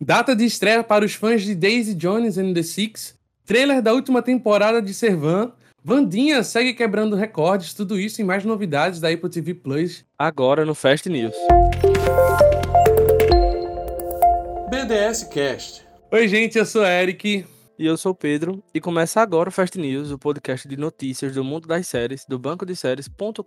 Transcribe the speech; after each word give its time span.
Data 0.00 0.36
de 0.36 0.44
estreia 0.44 0.84
para 0.84 1.04
os 1.04 1.14
fãs 1.14 1.42
de 1.42 1.56
Daisy 1.56 1.92
Jones 1.92 2.38
and 2.38 2.54
the 2.54 2.62
Six, 2.62 3.18
trailer 3.44 3.82
da 3.82 3.92
última 3.92 4.22
temporada 4.22 4.80
de 4.80 4.94
Servan, 4.94 5.52
Vandinha 5.82 6.44
segue 6.44 6.72
quebrando 6.72 7.16
recordes, 7.16 7.74
tudo 7.74 7.98
isso 7.98 8.20
e 8.20 8.24
mais 8.24 8.44
novidades 8.44 9.00
da 9.00 9.08
Apple 9.08 9.28
TV 9.28 9.54
Plus 9.54 10.04
agora 10.16 10.64
no 10.64 10.72
Fast 10.72 11.08
News. 11.08 11.34
BDS 14.70 15.24
Cast. 15.24 15.84
Oi, 16.12 16.28
gente, 16.28 16.56
eu 16.58 16.64
sou 16.64 16.86
Eric. 16.86 17.44
E 17.76 17.86
eu 17.86 17.96
sou 17.96 18.12
o 18.12 18.14
Pedro, 18.14 18.62
e 18.74 18.80
começa 18.80 19.20
agora 19.20 19.48
o 19.48 19.52
Fast 19.52 19.78
News, 19.78 20.10
o 20.10 20.18
podcast 20.18 20.68
de 20.68 20.76
notícias 20.76 21.34
do 21.34 21.42
mundo 21.44 21.66
das 21.66 21.86
séries 21.86 22.24
do 22.24 22.38
banco 22.38 22.66
de 22.66 22.74
séries.com.br. 22.74 23.38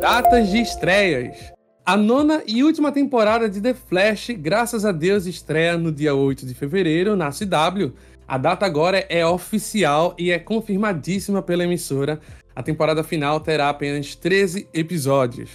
Datas 0.00 0.48
de 0.48 0.58
estreias. 0.58 1.52
A 1.84 1.96
nona 1.96 2.42
e 2.46 2.64
última 2.64 2.90
temporada 2.90 3.48
de 3.48 3.60
The 3.60 3.74
Flash, 3.74 4.30
graças 4.30 4.84
a 4.84 4.92
Deus, 4.92 5.26
estreia 5.26 5.76
no 5.76 5.92
dia 5.92 6.14
8 6.14 6.46
de 6.46 6.54
fevereiro 6.54 7.14
na 7.14 7.30
CW. 7.30 7.92
A 8.26 8.38
data 8.38 8.64
agora 8.64 9.04
é 9.08 9.26
oficial 9.26 10.14
e 10.18 10.30
é 10.30 10.38
confirmadíssima 10.38 11.42
pela 11.42 11.64
emissora. 11.64 12.18
A 12.56 12.62
temporada 12.62 13.04
final 13.04 13.40
terá 13.40 13.68
apenas 13.68 14.14
13 14.14 14.68
episódios 14.72 15.50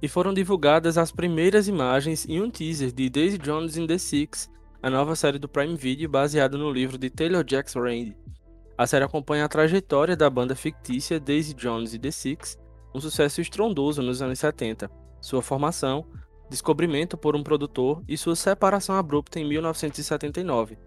e 0.00 0.08
foram 0.08 0.32
divulgadas 0.32 0.98
as 0.98 1.10
primeiras 1.10 1.68
imagens 1.68 2.24
e 2.28 2.40
um 2.40 2.50
teaser 2.50 2.92
de 2.92 3.08
Daisy 3.08 3.38
Jones 3.38 3.76
in 3.76 3.86
the 3.86 3.98
Six, 3.98 4.48
a 4.80 4.90
nova 4.90 5.16
série 5.16 5.38
do 5.38 5.48
Prime 5.48 5.74
Video 5.74 6.08
baseada 6.08 6.56
no 6.56 6.70
livro 6.70 6.98
de 6.98 7.10
Taylor 7.10 7.42
Jackson 7.42 7.80
Reid. 7.80 8.16
A 8.78 8.86
série 8.86 9.04
acompanha 9.04 9.46
a 9.46 9.48
trajetória 9.48 10.14
da 10.16 10.28
banda 10.28 10.54
fictícia 10.54 11.18
Daisy 11.18 11.54
Jones 11.54 11.94
e 11.94 11.98
the 11.98 12.10
Six, 12.10 12.58
um 12.96 13.00
sucesso 13.00 13.42
estrondoso 13.42 14.00
nos 14.00 14.22
anos 14.22 14.38
70, 14.38 14.90
sua 15.20 15.42
formação, 15.42 16.06
descobrimento 16.48 17.18
por 17.18 17.36
um 17.36 17.42
produtor 17.42 18.02
e 18.08 18.16
sua 18.16 18.34
separação 18.34 18.96
abrupta 18.96 19.38
em 19.38 19.46
1979, 19.46 20.78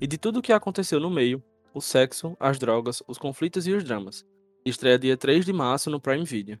e 0.00 0.06
de 0.06 0.16
tudo 0.16 0.38
o 0.38 0.42
que 0.42 0.50
aconteceu 0.50 0.98
no 0.98 1.10
meio, 1.10 1.42
o 1.74 1.80
sexo, 1.82 2.34
as 2.40 2.58
drogas, 2.58 3.02
os 3.06 3.18
conflitos 3.18 3.66
e 3.66 3.72
os 3.72 3.84
dramas. 3.84 4.24
Estreia 4.64 4.98
dia 4.98 5.14
3 5.14 5.44
de 5.44 5.52
março 5.52 5.90
no 5.90 6.00
Prime 6.00 6.24
Video. 6.24 6.58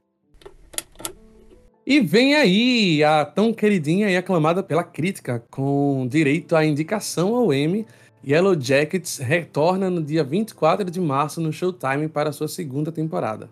E 1.86 2.00
vem 2.00 2.34
aí 2.34 3.02
a 3.02 3.24
tão 3.24 3.50
queridinha 3.54 4.10
e 4.10 4.16
aclamada 4.16 4.62
pela 4.62 4.84
crítica, 4.84 5.42
com 5.50 6.06
direito 6.06 6.54
à 6.54 6.66
indicação 6.66 7.34
ao 7.34 7.50
Emmy, 7.50 7.86
Yellow 8.26 8.60
Jackets 8.60 9.16
retorna 9.16 9.88
no 9.88 10.02
dia 10.02 10.22
24 10.22 10.90
de 10.90 11.00
março 11.00 11.40
no 11.40 11.50
Showtime 11.50 12.08
para 12.08 12.30
sua 12.30 12.48
segunda 12.48 12.92
temporada. 12.92 13.48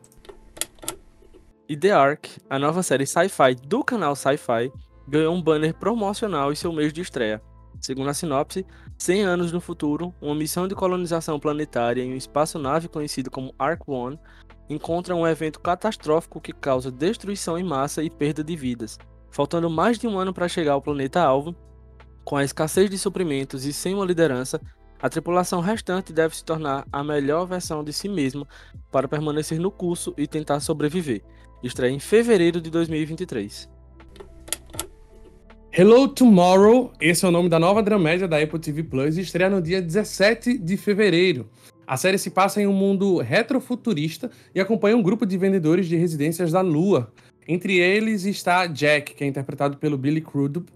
E 1.68 1.76
The 1.76 1.90
Ark, 1.90 2.28
a 2.48 2.60
nova 2.60 2.80
série 2.80 3.04
sci-fi 3.04 3.56
do 3.56 3.82
canal 3.82 4.14
Sci-Fi, 4.14 4.70
ganhou 5.08 5.34
um 5.34 5.42
banner 5.42 5.74
promocional 5.74 6.52
em 6.52 6.54
seu 6.54 6.72
mês 6.72 6.92
de 6.92 7.00
estreia. 7.00 7.42
Segundo 7.80 8.08
a 8.08 8.14
sinopse, 8.14 8.64
100 8.96 9.22
anos 9.24 9.50
no 9.50 9.60
futuro, 9.60 10.14
uma 10.22 10.34
missão 10.34 10.68
de 10.68 10.76
colonização 10.76 11.40
planetária 11.40 12.04
em 12.04 12.12
um 12.12 12.16
espaço-nave 12.16 12.86
conhecido 12.86 13.32
como 13.32 13.52
Ark 13.58 13.82
One 13.84 14.16
encontra 14.70 15.16
um 15.16 15.26
evento 15.26 15.58
catastrófico 15.58 16.40
que 16.40 16.52
causa 16.52 16.92
destruição 16.92 17.58
em 17.58 17.64
massa 17.64 18.00
e 18.00 18.08
perda 18.08 18.44
de 18.44 18.54
vidas. 18.54 18.96
Faltando 19.28 19.68
mais 19.68 19.98
de 19.98 20.06
um 20.06 20.20
ano 20.20 20.32
para 20.32 20.46
chegar 20.46 20.74
ao 20.74 20.82
planeta-alvo, 20.82 21.52
com 22.24 22.36
a 22.36 22.44
escassez 22.44 22.88
de 22.88 22.96
suprimentos 22.96 23.64
e 23.64 23.72
sem 23.72 23.92
uma 23.92 24.06
liderança, 24.06 24.60
a 25.02 25.08
tripulação 25.08 25.60
restante 25.60 26.12
deve 26.12 26.36
se 26.36 26.44
tornar 26.44 26.86
a 26.92 27.02
melhor 27.02 27.44
versão 27.44 27.82
de 27.82 27.92
si 27.92 28.08
mesma 28.08 28.46
para 28.90 29.08
permanecer 29.08 29.58
no 29.58 29.70
curso 29.72 30.14
e 30.16 30.28
tentar 30.28 30.60
sobreviver. 30.60 31.24
Estreia 31.62 31.90
em 31.90 31.98
fevereiro 31.98 32.60
de 32.60 32.70
2023. 32.70 33.68
Hello 35.72 36.08
Tomorrow, 36.08 36.92
esse 37.00 37.24
é 37.24 37.28
o 37.28 37.30
nome 37.30 37.48
da 37.48 37.58
nova 37.58 37.82
dramédia 37.82 38.28
da 38.28 38.38
Apple 38.38 38.58
TV 38.58 38.82
Plus 38.82 39.16
estreia 39.16 39.50
no 39.50 39.60
dia 39.60 39.80
17 39.80 40.58
de 40.58 40.76
fevereiro. 40.76 41.48
A 41.86 41.96
série 41.96 42.18
se 42.18 42.30
passa 42.30 42.60
em 42.60 42.66
um 42.66 42.72
mundo 42.72 43.18
retrofuturista 43.18 44.30
e 44.54 44.60
acompanha 44.60 44.96
um 44.96 45.02
grupo 45.02 45.24
de 45.24 45.36
vendedores 45.36 45.86
de 45.86 45.96
residências 45.96 46.52
da 46.52 46.60
Lua. 46.60 47.12
Entre 47.46 47.78
eles 47.78 48.24
está 48.24 48.66
Jack, 48.66 49.14
que 49.14 49.24
é 49.24 49.26
interpretado 49.26 49.76
pelo 49.76 49.96
Billy 49.96 50.20
Crudup, 50.20 50.70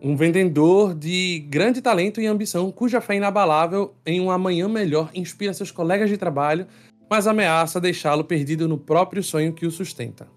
um 0.00 0.16
vendedor 0.16 0.94
de 0.94 1.40
grande 1.48 1.82
talento 1.82 2.20
e 2.20 2.26
ambição, 2.26 2.70
cuja 2.70 3.00
fé 3.00 3.16
inabalável 3.16 3.94
em 4.06 4.20
um 4.20 4.30
amanhã 4.30 4.68
melhor 4.68 5.10
inspira 5.14 5.52
seus 5.52 5.70
colegas 5.70 6.08
de 6.08 6.16
trabalho, 6.16 6.66
mas 7.08 7.26
ameaça 7.26 7.80
deixá-lo 7.80 8.24
perdido 8.24 8.68
no 8.68 8.78
próprio 8.78 9.22
sonho 9.22 9.52
que 9.52 9.66
o 9.66 9.70
sustenta. 9.70 10.28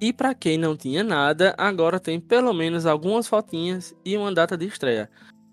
E 0.00 0.12
para 0.12 0.34
quem 0.34 0.58
não 0.58 0.76
tinha 0.76 1.02
nada, 1.02 1.54
agora 1.56 1.98
tem 1.98 2.20
pelo 2.20 2.52
menos 2.52 2.84
algumas 2.84 3.26
fotinhas 3.26 3.94
e 4.04 4.16
uma 4.16 4.32
data 4.32 4.56
de 4.56 4.66
estreia. 4.66 5.08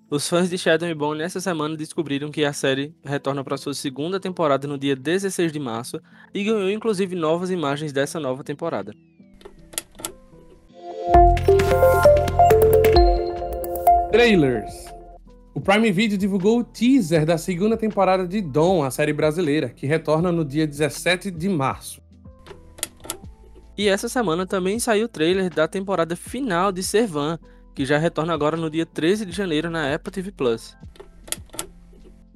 Os 0.10 0.28
fãs 0.28 0.50
de 0.50 0.58
Shadow 0.58 0.90
and 0.90 0.98
Bone 0.98 1.20
nessa 1.20 1.40
semana 1.40 1.78
descobriram 1.78 2.30
que 2.30 2.44
a 2.44 2.52
série 2.52 2.94
retorna 3.02 3.46
para 3.46 3.56
sua 3.56 3.74
segunda 3.74 4.20
temporada 4.20 4.68
no 4.68 4.78
dia 4.78 4.94
16 4.94 5.54
de 5.54 5.60
março 5.60 6.02
e 6.34 6.44
ganhou 6.44 6.70
inclusive 6.70 7.16
novas 7.16 7.50
imagens 7.50 7.94
dessa 7.94 8.20
nova 8.20 8.44
temporada. 8.44 8.94
Trailers. 14.12 15.01
O 15.54 15.60
Prime 15.60 15.92
Video 15.92 16.18
divulgou 16.18 16.60
o 16.60 16.64
teaser 16.64 17.26
da 17.26 17.38
segunda 17.38 17.76
temporada 17.76 18.26
de 18.26 18.42
Dom, 18.42 18.84
a 18.84 18.90
série 18.90 19.12
brasileira, 19.12 19.70
que 19.70 19.86
retorna 19.86 20.32
no 20.32 20.46
dia 20.46 20.66
17 20.66 21.30
de 21.30 21.50
março. 21.50 22.02
E 23.78 23.90
essa 23.90 24.08
semana 24.08 24.46
também 24.46 24.80
saiu 24.80 25.06
o 25.06 25.10
trailer 25.10 25.54
da 25.54 25.68
temporada 25.68 26.16
final 26.16 26.72
de 26.72 26.82
Servan, 26.82 27.38
que 27.76 27.86
já 27.86 27.98
retorna 27.98 28.34
agora 28.34 28.56
no 28.56 28.70
dia 28.70 28.86
13 28.86 29.26
de 29.26 29.34
janeiro 29.34 29.70
na 29.70 29.94
Apple 29.94 30.12
TV 30.12 30.32
Plus. 30.32 30.78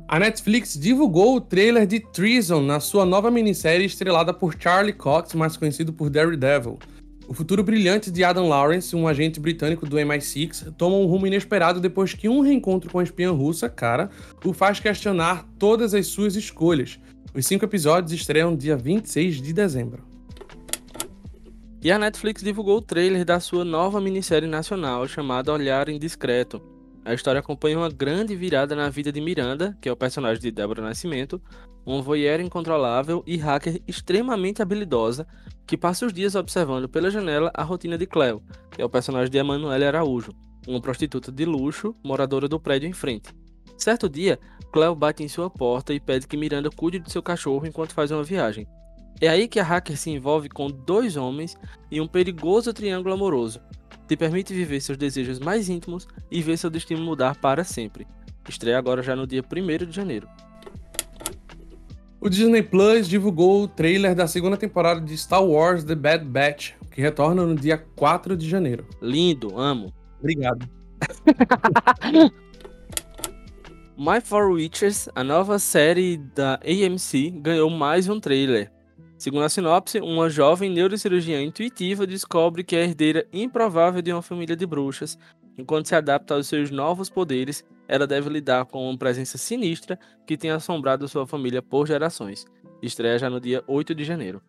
A 0.07 0.19
Netflix 0.19 0.77
divulgou 0.77 1.37
o 1.37 1.41
trailer 1.41 1.87
de 1.87 1.99
Treason 1.99 2.61
na 2.61 2.79
sua 2.81 3.05
nova 3.05 3.31
minissérie 3.31 3.85
estrelada 3.85 4.33
por 4.33 4.55
Charlie 4.59 4.93
Cox, 4.93 5.33
mais 5.33 5.55
conhecido 5.55 5.93
por 5.93 6.09
Daredevil. 6.09 6.77
O 7.27 7.33
futuro 7.33 7.63
brilhante 7.63 8.11
de 8.11 8.23
Adam 8.23 8.47
Lawrence, 8.47 8.95
um 8.95 9.07
agente 9.07 9.39
britânico 9.39 9.87
do 9.87 9.97
MI6, 9.97 10.71
toma 10.77 10.95
um 10.95 11.07
rumo 11.07 11.25
inesperado 11.25 11.79
depois 11.79 12.13
que 12.13 12.29
um 12.29 12.41
reencontro 12.41 12.91
com 12.91 12.99
a 12.99 13.03
espiã 13.03 13.31
russa, 13.31 13.67
Cara, 13.67 14.09
o 14.43 14.53
faz 14.53 14.79
questionar 14.79 15.47
todas 15.57 15.93
as 15.93 16.05
suas 16.07 16.35
escolhas. 16.35 16.99
Os 17.33 17.45
cinco 17.47 17.65
episódios 17.65 18.13
estreiam 18.13 18.55
dia 18.55 18.77
26 18.77 19.41
de 19.41 19.53
dezembro. 19.53 20.03
E 21.81 21.91
a 21.91 21.99
Netflix 21.99 22.41
divulgou 22.41 22.77
o 22.77 22.81
trailer 22.81 23.25
da 23.25 23.39
sua 23.39 23.65
nova 23.65 23.99
minissérie 23.99 24.47
nacional 24.47 25.07
chamada 25.07 25.51
Olhar 25.51 25.89
Indiscreto. 25.89 26.74
A 27.05 27.13
história 27.13 27.39
acompanha 27.39 27.77
uma 27.77 27.87
grande 27.87 28.35
virada 28.35 28.75
na 28.75 28.89
vida 28.89 29.11
de 29.11 29.21
Miranda, 29.21 29.77
que 29.79 29.87
é 29.87 29.91
o 29.91 29.95
personagem 29.95 30.41
de 30.41 30.49
Débora 30.49 30.81
Nascimento, 30.81 31.39
uma 31.85 32.01
voyeur 32.01 32.39
incontrolável 32.41 33.23
e 33.27 33.37
hacker 33.37 33.79
extremamente 33.87 34.59
habilidosa 34.59 35.27
que 35.67 35.77
passa 35.77 36.07
os 36.07 36.11
dias 36.11 36.33
observando 36.33 36.89
pela 36.89 37.11
janela 37.11 37.51
a 37.53 37.61
rotina 37.61 37.95
de 37.95 38.07
Cleo, 38.07 38.41
que 38.71 38.81
é 38.81 38.85
o 38.85 38.89
personagem 38.89 39.29
de 39.29 39.37
Emanuele 39.37 39.85
Araújo, 39.85 40.31
uma 40.67 40.81
prostituta 40.81 41.31
de 41.31 41.45
luxo 41.45 41.95
moradora 42.03 42.47
do 42.47 42.59
prédio 42.59 42.89
em 42.89 42.93
frente. 42.93 43.29
Certo 43.77 44.09
dia, 44.09 44.39
Cleo 44.73 44.95
bate 44.95 45.21
em 45.21 45.27
sua 45.27 45.47
porta 45.47 45.93
e 45.93 45.99
pede 45.99 46.27
que 46.27 46.35
Miranda 46.35 46.71
cuide 46.71 46.97
de 46.97 47.11
seu 47.11 47.21
cachorro 47.21 47.67
enquanto 47.67 47.93
faz 47.93 48.09
uma 48.09 48.23
viagem. 48.23 48.67
É 49.21 49.27
aí 49.27 49.47
que 49.47 49.59
a 49.59 49.63
hacker 49.63 49.95
se 49.95 50.09
envolve 50.09 50.49
com 50.49 50.71
dois 50.71 51.15
homens 51.17 51.55
e 51.91 52.01
um 52.01 52.07
perigoso 52.07 52.73
triângulo 52.73 53.13
amoroso. 53.13 53.61
Te 54.07 54.15
permite 54.15 54.53
viver 54.53 54.79
seus 54.81 54.97
desejos 54.97 55.39
mais 55.39 55.67
íntimos 55.69 56.07
e 56.29 56.41
ver 56.41 56.57
seu 56.57 56.69
destino 56.69 57.01
mudar 57.01 57.35
para 57.37 57.63
sempre. 57.63 58.05
Estreia 58.47 58.77
agora 58.77 59.01
já 59.01 59.15
no 59.15 59.25
dia 59.25 59.43
1 59.43 59.85
de 59.85 59.95
janeiro. 59.95 60.27
O 62.21 62.29
Disney 62.29 62.63
Plus 62.63 63.07
divulgou 63.07 63.63
o 63.63 63.67
trailer 63.67 64.15
da 64.15 64.27
segunda 64.27 64.57
temporada 64.57 65.01
de 65.01 65.15
Star 65.17 65.43
Wars 65.43 65.83
The 65.83 65.95
Bad 65.95 66.25
Batch, 66.25 66.73
que 66.91 67.01
retorna 67.01 67.45
no 67.45 67.55
dia 67.55 67.77
4 67.77 68.35
de 68.35 68.49
janeiro. 68.49 68.87
Lindo, 69.01 69.59
amo. 69.59 69.93
Obrigado. 70.19 70.67
My 73.97 74.19
Four 74.21 74.51
Witches, 74.51 75.07
a 75.15 75.23
nova 75.23 75.57
série 75.57 76.17
da 76.17 76.59
AMC, 76.65 77.31
ganhou 77.41 77.69
mais 77.69 78.09
um 78.09 78.19
trailer. 78.19 78.71
Segundo 79.17 79.43
a 79.43 79.49
sinopse, 79.49 79.99
uma 79.99 80.29
jovem 80.29 80.69
neurocirurgiã 80.69 81.41
intuitiva 81.41 82.05
descobre 82.05 82.63
que 82.63 82.75
é 82.75 82.83
herdeira 82.83 83.25
improvável 83.31 84.01
de 84.01 84.11
uma 84.11 84.21
família 84.21 84.55
de 84.55 84.65
bruxas. 84.65 85.17
Enquanto 85.57 85.87
se 85.87 85.95
adapta 85.95 86.33
aos 86.33 86.47
seus 86.47 86.69
novos 86.69 87.09
poderes, 87.09 87.63
ela 87.87 88.05
deve 88.05 88.29
lidar 88.29 88.65
com 88.65 88.89
uma 88.89 88.97
presença 88.97 89.37
sinistra 89.37 89.97
que 90.27 90.37
tem 90.37 90.51
assombrado 90.51 91.07
sua 91.07 91.25
família 91.25 91.61
por 91.61 91.87
gerações. 91.87 92.45
Estreia 92.81 93.17
já 93.17 93.29
no 93.29 93.39
dia 93.39 93.63
8 93.67 93.95
de 93.95 94.03
janeiro. 94.03 94.41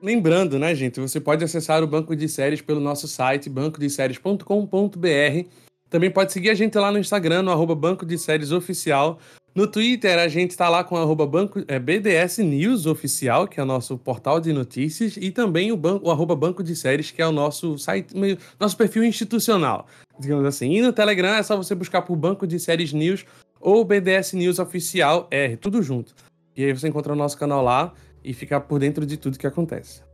Lembrando, 0.00 0.58
né, 0.58 0.74
gente, 0.74 1.00
você 1.00 1.18
pode 1.18 1.42
acessar 1.42 1.82
o 1.82 1.86
banco 1.86 2.14
de 2.14 2.28
séries 2.28 2.60
pelo 2.60 2.80
nosso 2.80 3.08
site 3.08 3.50
bancodeséries.com.br. 3.50 5.67
Também 5.90 6.10
pode 6.10 6.32
seguir 6.32 6.50
a 6.50 6.54
gente 6.54 6.76
lá 6.76 6.92
no 6.92 6.98
Instagram, 6.98 7.42
no 7.42 7.50
arroba 7.50 7.74
Banco 7.74 8.04
de 8.04 8.18
Séries 8.18 8.52
Oficial. 8.52 9.18
No 9.54 9.66
Twitter, 9.66 10.18
a 10.18 10.28
gente 10.28 10.50
está 10.50 10.68
lá 10.68 10.84
com 10.84 10.96
arroba 10.96 11.26
banco, 11.26 11.64
é, 11.66 11.78
BDS 11.78 12.38
News 12.38 12.86
Oficial, 12.86 13.48
que 13.48 13.58
é 13.58 13.62
o 13.62 13.66
nosso 13.66 13.98
portal 13.98 14.38
de 14.38 14.52
notícias, 14.52 15.16
e 15.16 15.30
também 15.30 15.72
o, 15.72 15.76
banco, 15.76 16.06
o 16.06 16.10
arroba 16.12 16.36
Banco 16.36 16.62
de 16.62 16.76
Séries, 16.76 17.10
que 17.10 17.20
é 17.20 17.26
o 17.26 17.32
nosso 17.32 17.76
site, 17.76 18.14
nosso 18.60 18.76
perfil 18.76 19.02
institucional, 19.02 19.86
digamos 20.20 20.44
assim. 20.44 20.70
E 20.74 20.80
no 20.80 20.92
Telegram 20.92 21.34
é 21.34 21.42
só 21.42 21.56
você 21.56 21.74
buscar 21.74 22.02
por 22.02 22.14
Banco 22.14 22.46
de 22.46 22.60
Séries 22.60 22.92
News 22.92 23.24
ou 23.60 23.84
BDS 23.84 24.34
News 24.34 24.58
Oficial 24.60 25.26
R, 25.30 25.56
tudo 25.56 25.82
junto. 25.82 26.14
E 26.56 26.64
aí 26.64 26.72
você 26.72 26.86
encontra 26.86 27.12
o 27.12 27.16
nosso 27.16 27.36
canal 27.36 27.62
lá 27.62 27.92
e 28.22 28.32
fica 28.32 28.60
por 28.60 28.78
dentro 28.78 29.04
de 29.04 29.16
tudo 29.16 29.38
que 29.38 29.46
acontece. 29.46 30.07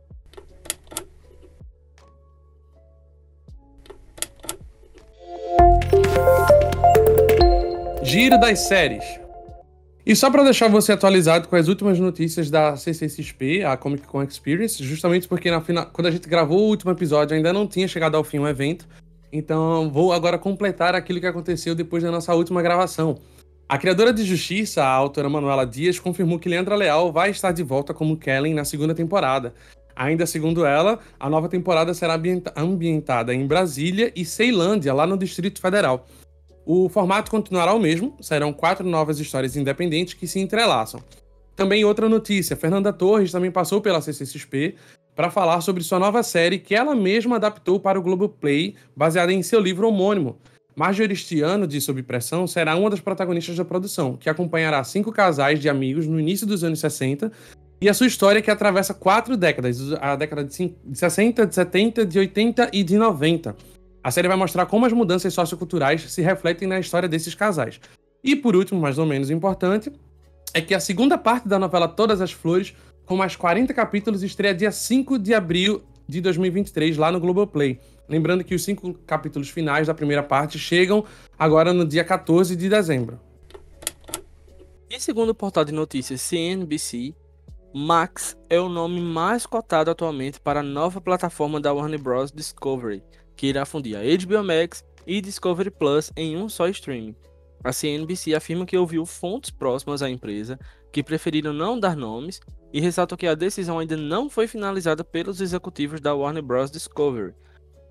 Giro 8.15 8.39
das 8.39 8.59
séries. 8.59 9.03
E 10.05 10.15
só 10.15 10.31
para 10.31 10.41
deixar 10.45 10.69
você 10.69 10.93
atualizado 10.93 11.49
com 11.49 11.55
as 11.57 11.67
últimas 11.67 11.99
notícias 11.99 12.49
da 12.49 12.77
CCXP, 12.77 13.65
a 13.65 13.75
Comic 13.75 14.07
Con 14.07 14.23
Experience, 14.23 14.81
justamente 14.81 15.27
porque 15.27 15.51
na 15.51 15.59
final, 15.59 15.87
quando 15.91 16.07
a 16.07 16.11
gente 16.11 16.29
gravou 16.29 16.61
o 16.61 16.69
último 16.69 16.91
episódio 16.91 17.35
ainda 17.35 17.51
não 17.51 17.67
tinha 17.67 17.89
chegado 17.89 18.15
ao 18.15 18.23
fim 18.23 18.39
o 18.39 18.47
evento, 18.47 18.87
então 19.33 19.91
vou 19.91 20.13
agora 20.13 20.37
completar 20.37 20.95
aquilo 20.95 21.19
que 21.19 21.27
aconteceu 21.27 21.75
depois 21.75 22.03
da 22.03 22.09
nossa 22.09 22.33
última 22.33 22.61
gravação. 22.61 23.19
A 23.67 23.77
criadora 23.77 24.13
de 24.13 24.23
Justiça, 24.23 24.81
a 24.81 24.89
autora 24.89 25.27
Manuela 25.27 25.65
Dias, 25.65 25.99
confirmou 25.99 26.39
que 26.39 26.47
Leandra 26.47 26.77
Leal 26.77 27.11
vai 27.11 27.31
estar 27.31 27.51
de 27.51 27.63
volta 27.63 27.93
como 27.93 28.15
Kellen 28.15 28.53
na 28.53 28.63
segunda 28.63 28.95
temporada. 28.95 29.53
Ainda 29.93 30.25
segundo 30.25 30.65
ela, 30.65 30.99
a 31.19 31.29
nova 31.29 31.49
temporada 31.49 31.93
será 31.93 32.17
ambientada 32.55 33.33
em 33.33 33.45
Brasília 33.45 34.09
e 34.15 34.23
Ceilândia, 34.23 34.93
lá 34.93 35.05
no 35.05 35.17
Distrito 35.17 35.59
Federal. 35.59 36.07
O 36.65 36.89
formato 36.89 37.29
continuará 37.29 37.73
o 37.73 37.79
mesmo, 37.79 38.17
serão 38.19 38.51
quatro 38.51 38.87
novas 38.87 39.19
histórias 39.19 39.55
independentes 39.55 40.15
que 40.15 40.25
se 40.25 40.39
entrelaçam. 40.39 40.99
Também 41.55 41.85
outra 41.85 42.09
notícia, 42.09 42.55
Fernanda 42.55 42.91
Torres 42.91 43.31
também 43.31 43.51
passou 43.51 43.79
pela 43.79 44.01
CCXP 44.01 44.73
para 45.15 45.29
falar 45.29 45.61
sobre 45.61 45.83
sua 45.83 45.99
nova 45.99 46.23
série 46.23 46.57
que 46.57 46.73
ela 46.73 46.95
mesma 46.95 47.35
adaptou 47.35 47.79
para 47.79 47.99
o 47.99 48.01
Globoplay, 48.01 48.75
baseada 48.95 49.31
em 49.31 49.43
seu 49.43 49.59
livro 49.59 49.87
homônimo. 49.87 50.37
Marjorie 50.75 51.15
Stiano, 51.15 51.67
de 51.67 51.79
Sob 51.79 52.01
Pressão, 52.01 52.47
será 52.47 52.75
uma 52.75 52.89
das 52.89 52.99
protagonistas 52.99 53.55
da 53.55 53.63
produção, 53.63 54.17
que 54.17 54.29
acompanhará 54.29 54.83
cinco 54.83 55.11
casais 55.11 55.59
de 55.59 55.69
amigos 55.69 56.07
no 56.07 56.19
início 56.19 56.47
dos 56.47 56.63
anos 56.63 56.79
60 56.79 57.31
e 57.79 57.87
a 57.87 57.93
sua 57.93 58.07
história 58.07 58.41
que 58.41 58.49
atravessa 58.49 58.93
quatro 58.93 59.37
décadas, 59.37 59.79
a 60.01 60.15
década 60.15 60.43
de 60.43 60.75
60, 60.93 61.45
de 61.45 61.55
70, 61.55 62.05
de 62.05 62.19
80 62.19 62.69
e 62.73 62.83
de 62.83 62.97
90 62.97 63.55
a 64.05 64.11
série 64.11 64.27
vai 64.27 64.37
mostrar 64.37 64.67
como 64.67 64.85
as 64.85 64.93
mudanças 64.93 65.33
socioculturais 65.33 66.13
se 66.13 66.21
refletem 66.21 66.67
na 66.67 66.79
história 66.79 67.09
desses 67.09 67.33
casais. 67.33 67.79
E 68.23 68.35
por 68.35 68.55
último, 68.55 68.79
mais 68.79 68.99
ou 68.99 69.05
menos 69.07 69.31
importante, 69.31 69.91
é 70.53 70.61
que 70.61 70.75
a 70.75 70.79
segunda 70.79 71.17
parte 71.17 71.47
da 71.47 71.57
novela 71.57 71.87
Todas 71.87 72.21
as 72.21 72.31
Flores, 72.31 72.75
com 73.03 73.17
mais 73.17 73.35
40 73.35 73.73
capítulos, 73.73 74.21
estreia 74.21 74.53
dia 74.53 74.71
5 74.71 75.17
de 75.17 75.33
abril 75.33 75.81
de 76.07 76.21
2023 76.21 76.97
lá 76.97 77.11
no 77.11 77.19
Globoplay. 77.19 77.79
Lembrando 78.07 78.43
que 78.43 78.53
os 78.53 78.63
cinco 78.63 78.93
capítulos 79.07 79.49
finais 79.49 79.87
da 79.87 79.93
primeira 79.95 80.21
parte 80.21 80.59
chegam 80.59 81.03
agora 81.35 81.73
no 81.73 81.83
dia 81.83 82.03
14 82.03 82.55
de 82.55 82.69
dezembro. 82.69 83.19
E 84.87 84.99
segundo 84.99 85.29
o 85.29 85.35
portal 85.35 85.65
de 85.65 85.71
notícias 85.71 86.21
CNBC, 86.21 87.15
Max 87.73 88.37
é 88.51 88.59
o 88.59 88.69
nome 88.69 89.01
mais 89.01 89.47
cotado 89.47 89.89
atualmente 89.89 90.39
para 90.39 90.59
a 90.59 90.63
nova 90.63 91.01
plataforma 91.01 91.59
da 91.59 91.73
Warner 91.73 91.99
Bros. 91.99 92.31
Discovery, 92.31 93.01
que 93.35 93.47
irá 93.47 93.65
fundir 93.65 93.95
a 93.95 94.01
HBO 94.01 94.43
Max 94.43 94.83
e 95.05 95.21
Discovery 95.21 95.71
Plus 95.71 96.11
em 96.15 96.37
um 96.37 96.49
só 96.49 96.67
streaming. 96.67 97.15
A 97.63 97.73
CNBC 97.73 98.35
afirma 98.35 98.65
que 98.65 98.77
ouviu 98.77 99.05
fontes 99.05 99.49
próximas 99.49 100.01
à 100.01 100.09
empresa 100.09 100.59
que 100.91 101.03
preferiram 101.03 101.51
não 101.51 101.79
dar 101.79 101.95
nomes 101.95 102.39
e 102.71 102.79
ressalta 102.79 103.17
que 103.17 103.27
a 103.27 103.35
decisão 103.35 103.79
ainda 103.79 103.97
não 103.97 104.29
foi 104.29 104.47
finalizada 104.47 105.03
pelos 105.03 105.41
executivos 105.41 105.99
da 105.99 106.13
Warner 106.13 106.43
Bros. 106.43 106.69
Discovery, 106.69 107.33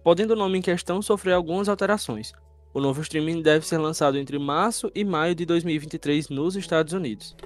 podendo 0.03 0.33
o 0.33 0.37
nome 0.37 0.59
em 0.59 0.63
questão 0.63 1.03
sofrer 1.03 1.33
algumas 1.33 1.69
alterações. 1.69 2.33
O 2.73 2.81
novo 2.81 3.01
streaming 3.03 3.43
deve 3.43 3.67
ser 3.67 3.79
lançado 3.79 4.19
entre 4.19 4.39
março 4.39 4.91
e 4.95 5.05
maio 5.05 5.35
de 5.35 5.45
2023 5.45 6.29
nos 6.29 6.57
Estados 6.57 6.93
Unidos. 6.93 7.37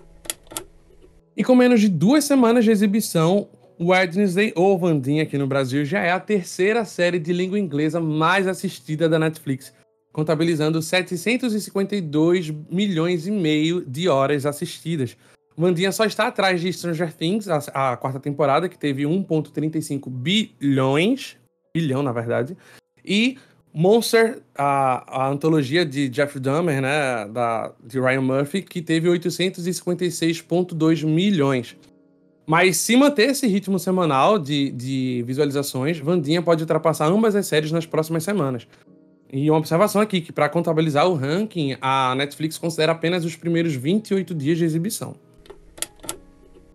E 1.37 1.45
com 1.45 1.55
menos 1.55 1.81
de 1.81 1.89
duas 1.89 2.25
semanas 2.25 2.65
de 2.65 2.71
exibição, 2.71 3.49
Wednesday 3.81 4.53
ou 4.57 4.79
Vandinha 4.79 5.23
aqui 5.23 5.39
no 5.39 5.47
Brasil 5.47 5.85
já 5.85 6.01
é 6.01 6.11
a 6.11 6.19
terceira 6.19 6.85
série 6.85 7.19
de 7.19 7.33
língua 7.33 7.59
inglesa 7.59 8.01
mais 8.01 8.47
assistida 8.47 9.09
da 9.09 9.19
Netflix, 9.19 9.73
contabilizando 10.13 10.83
752 10.83 12.51
milhões 12.71 13.27
e 13.27 13.31
meio 13.31 13.85
de 13.85 14.09
horas 14.09 14.45
assistidas. 14.45 15.17
Vandinha 15.57 15.93
só 15.93 16.05
está 16.05 16.29
atrás 16.29 16.61
de 16.61 16.73
Stranger 16.73 17.13
Things, 17.13 17.49
a, 17.49 17.93
a 17.93 17.97
quarta 17.97 18.21
temporada, 18.21 18.69
que 18.69 18.79
teve 18.79 19.03
1,35 19.05 20.09
bilhões, 20.11 21.37
bilhão 21.75 22.03
na 22.03 22.13
verdade, 22.13 22.57
e 23.05 23.39
Monster, 23.73 24.41
a, 24.57 25.25
a 25.25 25.29
antologia 25.29 25.85
de 25.85 26.09
Jeff 26.09 26.41
Dahmer, 26.41 26.81
né, 26.81 27.29
da, 27.29 27.73
de 27.85 28.01
Ryan 28.01 28.23
Murphy, 28.23 28.63
que 28.63 28.83
teve 28.83 29.09
856,2 29.09 31.05
milhões. 31.05 31.77
Mas 32.49 32.79
se 32.79 32.97
manter 32.97 33.29
esse 33.29 33.47
ritmo 33.47 33.79
semanal 33.79 34.39
de, 34.39 34.71
de 34.71 35.23
visualizações, 35.27 35.99
Vandinha 35.99 36.41
pode 36.41 36.63
ultrapassar 36.63 37.05
ambas 37.05 37.37
as 37.37 37.47
séries 37.47 37.71
nas 37.71 37.85
próximas 37.85 38.25
semanas. 38.25 38.67
E 39.31 39.51
uma 39.51 39.59
observação 39.59 40.01
aqui, 40.01 40.23
que 40.23 40.33
para 40.33 40.49
contabilizar 40.49 41.07
o 41.07 41.13
ranking, 41.13 41.77
a 41.79 42.15
Netflix 42.15 42.57
considera 42.57 42.93
apenas 42.93 43.23
os 43.27 43.37
primeiros 43.37 43.75
28 43.75 44.35
dias 44.35 44.57
de 44.57 44.65
exibição. 44.65 45.15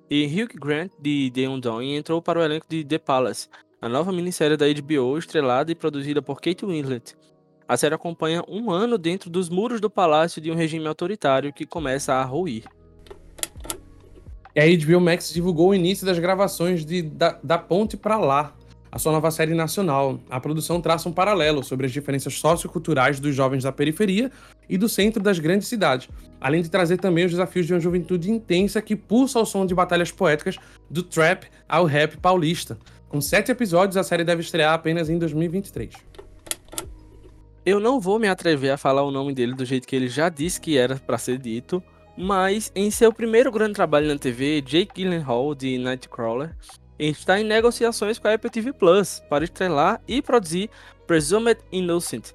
E 0.08 0.28
Hugh 0.28 0.60
Grant, 0.62 0.92
de 1.00 1.32
The 1.34 1.50
Undoing, 1.50 1.96
entrou 1.96 2.22
para 2.22 2.40
o 2.40 2.44
elenco 2.44 2.68
de 2.70 2.84
The 2.84 3.00
Palace, 3.00 3.50
a 3.82 3.90
nova 3.90 4.12
minissérie 4.12 4.56
da 4.56 4.68
HBO, 4.68 5.18
estrelada 5.18 5.72
e 5.72 5.76
produzida 5.76 6.22
por 6.22 6.40
Kate 6.40 6.68
Winslet. 6.68 7.16
A 7.68 7.76
série 7.76 7.96
acompanha 7.96 8.44
um 8.48 8.70
ano 8.70 8.96
dentro 8.96 9.28
dos 9.28 9.50
muros 9.50 9.82
do 9.82 9.90
palácio 9.90 10.40
de 10.40 10.52
um 10.52 10.56
regime 10.56 10.86
autoritário 10.88 11.52
que 11.52 11.66
começa 11.66 12.14
a 12.14 12.24
ruir. 12.24 12.66
E 14.56 14.60
a 14.60 14.66
HBO 14.66 15.02
Max 15.02 15.34
divulgou 15.34 15.70
o 15.70 15.76
início 15.76 16.06
das 16.06 16.20
gravações 16.20 16.86
de 16.86 17.02
Da, 17.02 17.40
da 17.44 17.58
Ponte 17.58 17.98
para 17.98 18.18
Lá, 18.18 18.54
a 18.92 19.00
sua 19.00 19.12
nova 19.12 19.32
série 19.32 19.56
nacional. 19.56 20.20
A 20.30 20.40
produção 20.40 20.80
traça 20.80 21.10
um 21.10 21.12
paralelo 21.12 21.64
sobre 21.64 21.88
as 21.88 21.92
diferenças 21.92 22.36
socioculturais 22.36 23.20
dos 23.20 23.36
jovens 23.36 23.64
da 23.64 23.72
periferia 23.72 24.30
e 24.70 24.78
do 24.78 24.88
centro 24.88 25.24
das 25.24 25.40
grandes 25.40 25.68
cidades, 25.68 26.08
além 26.40 26.62
de 26.62 26.70
trazer 26.70 26.98
também 26.98 27.26
os 27.26 27.32
desafios 27.32 27.66
de 27.66 27.74
uma 27.74 27.80
juventude 27.80 28.30
intensa 28.30 28.80
que 28.80 28.96
pulsa 28.96 29.40
ao 29.40 29.46
som 29.48 29.66
de 29.66 29.74
batalhas 29.74 30.12
poéticas 30.12 30.60
do 30.88 31.02
trap 31.02 31.48
ao 31.68 31.86
rap 31.86 32.18
paulista. 32.18 32.78
Com 33.10 33.20
sete 33.20 33.52
episódios, 33.52 33.98
a 33.98 34.04
série 34.04 34.24
deve 34.24 34.44
estrear 34.44 34.74
apenas 34.74 35.10
em 35.10 35.18
2023. 35.18 35.96
Eu 37.66 37.80
não 37.80 38.00
vou 38.00 38.20
me 38.20 38.28
atrever 38.28 38.72
a 38.72 38.78
falar 38.78 39.02
o 39.02 39.10
nome 39.10 39.34
dele 39.34 39.56
do 39.56 39.66
jeito 39.66 39.88
que 39.88 39.96
ele 39.96 40.10
já 40.10 40.30
disse 40.30 40.62
que 40.62 40.78
era 40.78 40.98
para 40.98 41.18
ser 41.18 41.40
dito, 41.40 41.82
mas 42.18 42.72
em 42.76 42.92
seu 42.92 43.12
primeiro 43.12 43.52
grande 43.52 43.74
trabalho 43.74 44.08
na 44.08 44.18
TV, 44.18 44.62
Jake 44.62 45.02
Gyllenhaal, 45.02 45.56
de 45.56 45.78
Nightcrawler, 45.78 46.56
está 47.00 47.40
em 47.40 47.44
negociações 47.44 48.20
com 48.20 48.28
a 48.28 48.34
Apple 48.34 48.50
TV 48.50 48.72
Plus 48.72 49.22
para 49.30 49.44
estrelar 49.44 50.02
e 50.08 50.22
produzir 50.22 50.70
Presumed 51.08 51.60
Innocent, 51.72 52.32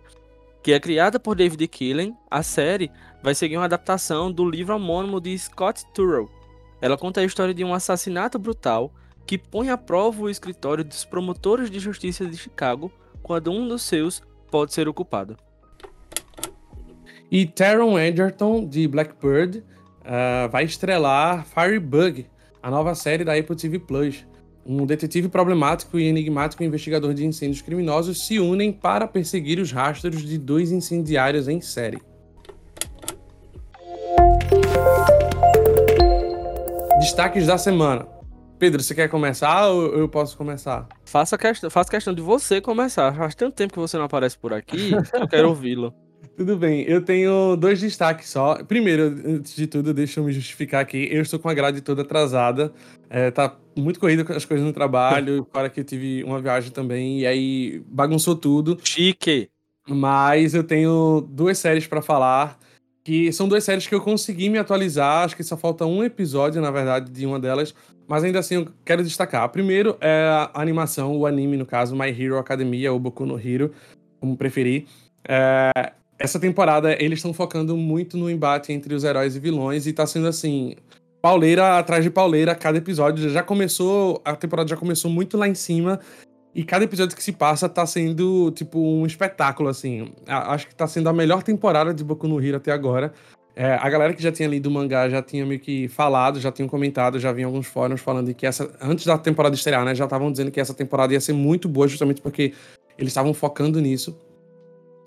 que 0.63 0.73
é 0.73 0.81
criada 0.81 1.19
por 1.21 1.37
David 1.37 1.67
Killen. 1.69 2.17
A 2.31 2.43
série 2.43 2.91
vai 3.23 3.35
seguir 3.35 3.57
uma 3.57 3.65
adaptação 3.65 4.31
do 4.31 4.49
livro 4.49 4.75
homônimo 4.75 5.21
de 5.21 5.39
Scott 5.39 5.85
Turow. 5.95 6.29
Ela 6.81 6.99
conta 6.99 7.21
a 7.21 7.25
história 7.25 7.55
de 7.55 7.65
um 7.65 7.75
assassinato 7.75 8.39
brutal 8.39 8.93
que 9.27 9.39
põe 9.39 9.71
à 9.71 9.77
prova 9.77 10.23
o 10.23 10.31
escritório 10.31 10.85
dos 10.85 11.05
promotores 11.05 11.71
de 11.71 11.79
justiça 11.79 12.27
de 12.27 12.37
Chicago 12.37 12.91
quando 13.23 13.51
um 13.51 13.69
dos 13.69 13.83
seus 13.83 14.23
pode 14.51 14.73
ser 14.73 14.89
ocupado. 14.89 15.37
E 17.31 17.45
Taron 17.47 17.99
Egerton, 17.99 18.67
de 18.67 18.89
Blackbird, 18.89 19.59
uh, 19.59 20.49
vai 20.51 20.65
estrelar 20.65 21.45
Firebug, 21.45 22.27
a 22.63 22.71
nova 22.71 22.95
série 22.95 23.25
da 23.25 23.35
Apple 23.35 23.55
TV 23.55 23.79
Plus. 23.79 24.27
Um 24.65 24.85
detetive 24.87 25.29
problemático 25.29 25.99
e 25.99 26.05
enigmático 26.05 26.63
investigador 26.63 27.15
de 27.15 27.25
incêndios 27.25 27.63
criminosos 27.63 28.27
se 28.27 28.39
unem 28.39 28.73
para 28.73 29.07
perseguir 29.07 29.59
os 29.59 29.73
rastros 29.73 30.23
de 30.23 30.39
dois 30.39 30.73
incendiários 30.73 31.49
em 31.49 31.61
série. 31.61 32.01
Destaques 36.99 37.47
da 37.47 37.57
semana. 37.57 38.07
Pedro, 38.59 38.83
você 38.83 38.95
quer 38.95 39.09
começar 39.09 39.69
ou 39.69 39.95
eu 39.95 40.09
posso 40.09 40.37
começar? 40.37 40.87
Faça 41.05 41.39
questão, 41.39 41.71
faça 41.71 41.91
questão 41.91 42.13
de 42.13 42.21
você 42.21 42.61
começar. 42.61 43.15
Faz 43.15 43.35
tanto 43.35 43.55
tempo 43.55 43.73
que 43.73 43.79
você 43.79 43.97
não 43.97 44.05
aparece 44.05 44.37
por 44.37 44.53
aqui, 44.53 44.93
eu 45.13 45.29
quero 45.29 45.49
ouvi-lo. 45.49 45.95
Tudo 46.37 46.57
bem, 46.57 46.83
eu 46.83 47.05
tenho 47.05 47.57
dois 47.57 47.81
destaques 47.81 48.29
só. 48.29 48.63
Primeiro, 48.63 49.03
antes 49.27 49.57
de 49.57 49.67
tudo, 49.67 49.93
deixa 49.93 50.21
eu 50.21 50.25
me 50.25 50.33
justificar 50.33 50.81
aqui. 50.81 51.09
Eu 51.11 51.23
estou 51.23 51.39
com 51.39 51.49
a 51.49 51.55
grade 51.55 51.81
toda 51.81 52.03
atrasada. 52.03 52.73
É, 53.11 53.31
tá 53.31 53.57
muito 53.77 53.99
corrida 53.99 54.25
com 54.25 54.33
as 54.33 54.45
coisas 54.45 54.65
no 54.65 54.73
trabalho. 54.73 55.45
Para 55.53 55.69
que 55.69 55.81
eu 55.81 55.85
tive 55.85 56.23
uma 56.23 56.41
viagem 56.41 56.71
também, 56.71 57.21
e 57.21 57.27
aí 57.27 57.83
bagunçou 57.89 58.37
tudo. 58.37 58.79
Chique! 58.85 59.51
Mas 59.89 60.55
eu 60.55 60.63
tenho 60.63 61.27
duas 61.29 61.59
séries 61.59 61.87
para 61.87 62.03
falar 62.03 62.59
que 63.09 63.33
são 63.33 63.49
duas 63.49 63.65
séries 63.65 63.87
que 63.87 63.95
eu 63.95 64.03
consegui 64.03 64.51
me 64.51 64.59
atualizar, 64.59 65.25
acho 65.25 65.35
que 65.35 65.43
só 65.43 65.57
falta 65.57 65.87
um 65.87 66.05
episódio, 66.05 66.61
na 66.61 66.71
verdade, 66.71 67.11
de 67.11 67.25
uma 67.25 67.41
delas, 67.41 67.75
mas 68.07 68.23
ainda 68.23 68.39
assim 68.39 68.57
eu 68.57 68.69
quero 68.85 69.03
destacar. 69.03 69.49
Primeiro 69.49 69.97
é 69.99 70.29
a 70.53 70.61
animação, 70.61 71.17
o 71.17 71.25
anime, 71.25 71.57
no 71.57 71.65
caso, 71.65 71.97
My 71.97 72.11
Hero 72.11 72.37
Academia, 72.37 72.93
ou 72.93 72.99
Boku 72.99 73.25
no 73.25 73.41
Hero, 73.41 73.73
como 74.21 74.37
preferir. 74.37 74.85
É, 75.27 75.93
essa 76.19 76.41
temporada 76.41 76.93
eles 77.03 77.19
estão 77.19 77.33
focando 77.33 77.77
muito 77.77 78.17
no 78.17 78.29
embate 78.29 78.73
entre 78.73 78.95
os 78.95 79.05
heróis 79.05 79.37
e 79.37 79.41
vilões, 79.41 79.87
e 79.87 79.93
tá 79.93 80.07
sendo 80.07 80.27
assim, 80.27 80.75
pauleira 81.23 81.79
atrás 81.79 82.03
de 82.03 82.11
pauleira 82.11 82.55
cada 82.55 82.79
episódio. 82.79 83.31
Já 83.31 83.43
começou, 83.43 84.21
a 84.25 84.35
temporada 84.35 84.69
já 84.69 84.77
começou 84.77 85.11
muito 85.11 85.37
lá 85.37 85.47
em 85.47 85.55
cima, 85.55 86.01
e 86.55 86.65
cada 86.65 86.85
episódio 86.85 87.17
que 87.17 87.23
se 87.23 87.33
passa 87.33 87.69
tá 87.69 87.87
sendo, 87.87 88.51
tipo, 88.51 88.81
um 88.81 89.07
espetáculo, 89.07 89.69
assim. 89.69 90.13
Acho 90.27 90.67
que 90.67 90.75
tá 90.75 90.89
sendo 90.89 91.09
a 91.09 91.13
melhor 91.13 91.43
temporada 91.43 91.95
de 91.95 92.03
Boku 92.03 92.27
no 92.27 92.45
Hero 92.45 92.57
até 92.57 92.73
agora. 92.73 93.13
É, 93.55 93.75
a 93.75 93.89
galera 93.89 94.15
que 94.15 94.23
já 94.23 94.31
tinha 94.31 94.49
lido 94.49 94.67
o 94.67 94.71
mangá 94.71 95.09
já 95.09 95.21
tinha 95.21 95.45
meio 95.45 95.61
que 95.61 95.89
falado, 95.89 96.41
já 96.41 96.51
tinham 96.51 96.69
comentado, 96.69 97.19
já 97.19 97.33
vi 97.33 97.43
alguns 97.43 97.67
fóruns 97.67 98.01
falando 98.01 98.33
que 98.33 98.47
essa. 98.47 98.71
Antes 98.81 99.05
da 99.05 99.19
temporada 99.19 99.55
estrear, 99.55 99.85
né? 99.85 99.95
Já 99.95 100.05
estavam 100.05 100.31
dizendo 100.31 100.51
que 100.51 100.61
essa 100.61 100.73
temporada 100.73 101.13
ia 101.13 101.21
ser 101.21 101.33
muito 101.33 101.69
boa, 101.69 101.87
justamente 101.87 102.21
porque 102.21 102.53
eles 102.97 103.11
estavam 103.11 103.35
focando 103.35 103.81
nisso. 103.81 104.17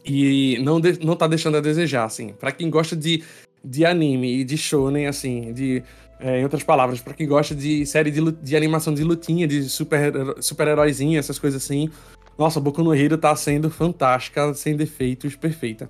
E 0.06 0.58
não, 0.64 0.80
de, 0.80 1.04
não 1.06 1.16
tá 1.16 1.28
deixando 1.28 1.58
a 1.58 1.62
desejar, 1.62 2.06
assim. 2.06 2.34
Pra 2.34 2.52
quem 2.52 2.70
gosta 2.70 2.96
de, 2.96 3.24
de 3.64 3.86
anime 3.86 4.40
e 4.40 4.44
de 4.44 4.58
shonen, 4.58 5.08
assim, 5.08 5.54
de 5.54 5.84
é, 6.20 6.40
em 6.40 6.44
outras 6.44 6.64
palavras, 6.64 7.02
para 7.02 7.14
quem 7.14 7.28
gosta 7.28 7.56
de 7.56 7.86
série 7.86 8.12
de, 8.12 8.32
de 8.32 8.56
animação 8.56 8.94
de 8.94 9.04
lutinha, 9.04 9.48
de 9.48 9.64
super-heróizinho, 9.64 11.12
super 11.12 11.20
essas 11.20 11.40
coisas 11.40 11.64
assim, 11.64 11.90
nossa, 12.38 12.60
Boku 12.60 12.84
no 12.84 12.94
Hero 12.94 13.18
tá 13.18 13.36
sendo 13.36 13.70
fantástica, 13.70 14.54
sem 14.54 14.76
defeitos, 14.76 15.36
perfeita. 15.36 15.90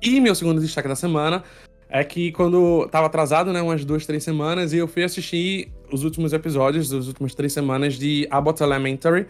E 0.00 0.20
meu 0.20 0.34
segundo 0.34 0.60
destaque 0.60 0.88
da 0.88 0.94
semana 0.94 1.42
é 1.88 2.04
que 2.04 2.30
quando 2.32 2.88
tava 2.88 3.06
atrasado, 3.06 3.52
né, 3.52 3.60
umas 3.60 3.84
duas, 3.84 4.06
três 4.06 4.22
semanas, 4.22 4.72
e 4.72 4.78
eu 4.78 4.86
fui 4.86 5.02
assistir 5.02 5.72
os 5.92 6.04
últimos 6.04 6.32
episódios 6.32 6.88
das 6.88 7.06
últimas 7.06 7.34
três 7.34 7.52
semanas 7.52 7.94
de 7.94 8.26
Abbott 8.30 8.62
Elementary. 8.62 9.26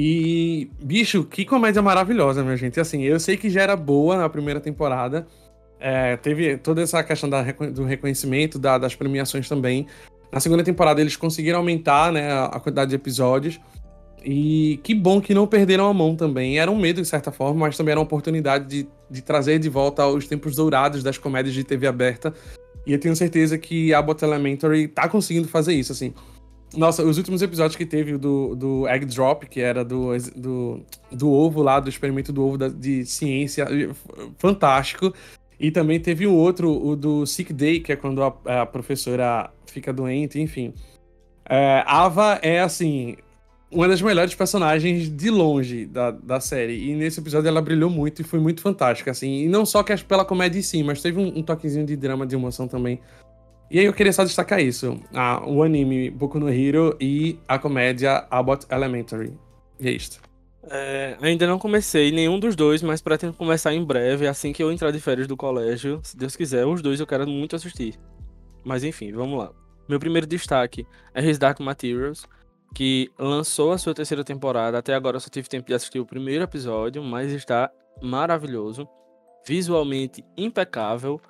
E, 0.00 0.70
bicho, 0.80 1.24
que 1.24 1.44
comédia 1.44 1.82
maravilhosa, 1.82 2.44
minha 2.44 2.56
gente. 2.56 2.78
Assim, 2.78 3.02
eu 3.02 3.18
sei 3.18 3.36
que 3.36 3.50
já 3.50 3.62
era 3.62 3.74
boa 3.74 4.16
na 4.16 4.28
primeira 4.28 4.60
temporada, 4.60 5.26
é, 5.80 6.16
teve 6.16 6.56
toda 6.56 6.80
essa 6.80 7.02
questão 7.02 7.28
da, 7.28 7.42
do 7.42 7.82
reconhecimento, 7.82 8.60
da, 8.60 8.78
das 8.78 8.94
premiações 8.94 9.48
também. 9.48 9.88
Na 10.30 10.38
segunda 10.38 10.62
temporada 10.62 11.00
eles 11.00 11.16
conseguiram 11.16 11.58
aumentar 11.58 12.12
né, 12.12 12.30
a 12.30 12.60
quantidade 12.60 12.90
de 12.90 12.94
episódios. 12.94 13.58
E 14.24 14.78
que 14.84 14.94
bom 14.94 15.20
que 15.20 15.34
não 15.34 15.48
perderam 15.48 15.88
a 15.88 15.92
mão 15.92 16.14
também. 16.14 16.60
Era 16.60 16.70
um 16.70 16.78
medo, 16.78 17.02
de 17.02 17.08
certa 17.08 17.32
forma, 17.32 17.66
mas 17.66 17.76
também 17.76 17.90
era 17.90 17.98
uma 17.98 18.06
oportunidade 18.06 18.66
de, 18.68 18.88
de 19.10 19.20
trazer 19.20 19.58
de 19.58 19.68
volta 19.68 20.06
os 20.06 20.28
tempos 20.28 20.54
dourados 20.54 21.02
das 21.02 21.18
comédias 21.18 21.56
de 21.56 21.64
TV 21.64 21.88
aberta. 21.88 22.32
E 22.86 22.92
eu 22.92 23.00
tenho 23.00 23.16
certeza 23.16 23.58
que 23.58 23.92
a 23.92 24.00
Bot 24.00 24.24
Elementary 24.24 24.86
tá 24.86 25.08
conseguindo 25.08 25.48
fazer 25.48 25.74
isso, 25.74 25.90
assim. 25.90 26.14
Nossa, 26.76 27.02
os 27.02 27.16
últimos 27.16 27.40
episódios 27.40 27.76
que 27.76 27.86
teve 27.86 28.16
do, 28.18 28.54
do 28.54 28.88
Egg 28.88 29.06
Drop, 29.06 29.46
que 29.46 29.60
era 29.60 29.84
do, 29.84 30.10
do, 30.36 30.80
do 31.10 31.30
ovo 31.30 31.62
lá, 31.62 31.80
do 31.80 31.88
experimento 31.88 32.32
do 32.32 32.44
ovo 32.44 32.58
da, 32.58 32.68
de 32.68 33.06
ciência, 33.06 33.66
fantástico. 34.36 35.14
E 35.58 35.70
também 35.70 35.98
teve 35.98 36.26
o 36.26 36.34
outro, 36.34 36.70
o 36.70 36.94
do 36.94 37.26
Sick 37.26 37.52
Day, 37.52 37.80
que 37.80 37.92
é 37.92 37.96
quando 37.96 38.22
a, 38.22 38.62
a 38.62 38.66
professora 38.66 39.50
fica 39.66 39.92
doente, 39.92 40.40
enfim. 40.40 40.72
É, 41.48 41.82
Ava 41.86 42.38
é, 42.42 42.60
assim, 42.60 43.16
uma 43.70 43.88
das 43.88 44.00
melhores 44.00 44.34
personagens 44.34 45.10
de 45.10 45.30
longe 45.30 45.86
da, 45.86 46.10
da 46.10 46.40
série. 46.40 46.90
E 46.90 46.94
nesse 46.94 47.20
episódio 47.20 47.48
ela 47.48 47.60
brilhou 47.60 47.90
muito 47.90 48.22
e 48.22 48.24
foi 48.24 48.38
muito 48.38 48.60
fantástica, 48.60 49.10
assim. 49.10 49.42
E 49.42 49.48
não 49.48 49.66
só 49.66 49.82
que 49.82 49.96
pela 50.04 50.24
comédia 50.24 50.58
em 50.58 50.62
si, 50.62 50.82
mas 50.82 51.02
teve 51.02 51.18
um, 51.18 51.38
um 51.38 51.42
toquezinho 51.42 51.86
de 51.86 51.96
drama, 51.96 52.26
de 52.26 52.34
emoção 52.34 52.68
também. 52.68 53.00
E 53.70 53.78
aí 53.78 53.84
eu 53.84 53.92
queria 53.92 54.12
só 54.12 54.24
destacar 54.24 54.60
isso. 54.60 54.98
O 55.46 55.62
anime 55.62 56.10
Boku 56.10 56.38
no 56.38 56.48
Hero 56.48 56.96
e 57.00 57.38
a 57.46 57.58
comédia 57.58 58.26
Abbott 58.30 58.66
Elementary. 58.70 59.32
E 59.78 59.88
é 59.88 59.90
isto. 59.90 60.20
É, 60.70 61.16
ainda 61.20 61.46
não 61.46 61.58
comecei 61.58 62.10
nenhum 62.10 62.38
dos 62.38 62.54
dois, 62.54 62.82
mas 62.82 63.00
pretendo 63.00 63.32
começar 63.32 63.72
em 63.72 63.84
breve, 63.84 64.26
assim 64.26 64.52
que 64.52 64.62
eu 64.62 64.70
entrar 64.70 64.90
de 64.90 65.00
férias 65.00 65.26
do 65.26 65.36
colégio. 65.36 66.00
Se 66.02 66.16
Deus 66.16 66.36
quiser, 66.36 66.66
os 66.66 66.82
dois 66.82 67.00
eu 67.00 67.06
quero 67.06 67.26
muito 67.26 67.56
assistir. 67.56 67.94
Mas 68.64 68.84
enfim, 68.84 69.12
vamos 69.12 69.38
lá. 69.38 69.50
Meu 69.88 69.98
primeiro 69.98 70.26
destaque 70.26 70.86
é 71.14 71.24
His 71.24 71.38
Dark 71.38 71.60
Materials, 71.60 72.26
que 72.74 73.10
lançou 73.18 73.72
a 73.72 73.78
sua 73.78 73.94
terceira 73.94 74.22
temporada. 74.22 74.76
Até 74.78 74.94
agora 74.94 75.16
eu 75.16 75.20
só 75.20 75.30
tive 75.30 75.48
tempo 75.48 75.66
de 75.66 75.74
assistir 75.74 76.00
o 76.00 76.06
primeiro 76.06 76.44
episódio, 76.44 77.02
mas 77.02 77.32
está 77.32 77.70
maravilhoso. 78.02 78.86
Visualmente 79.46 80.22
impecável. 80.36 81.20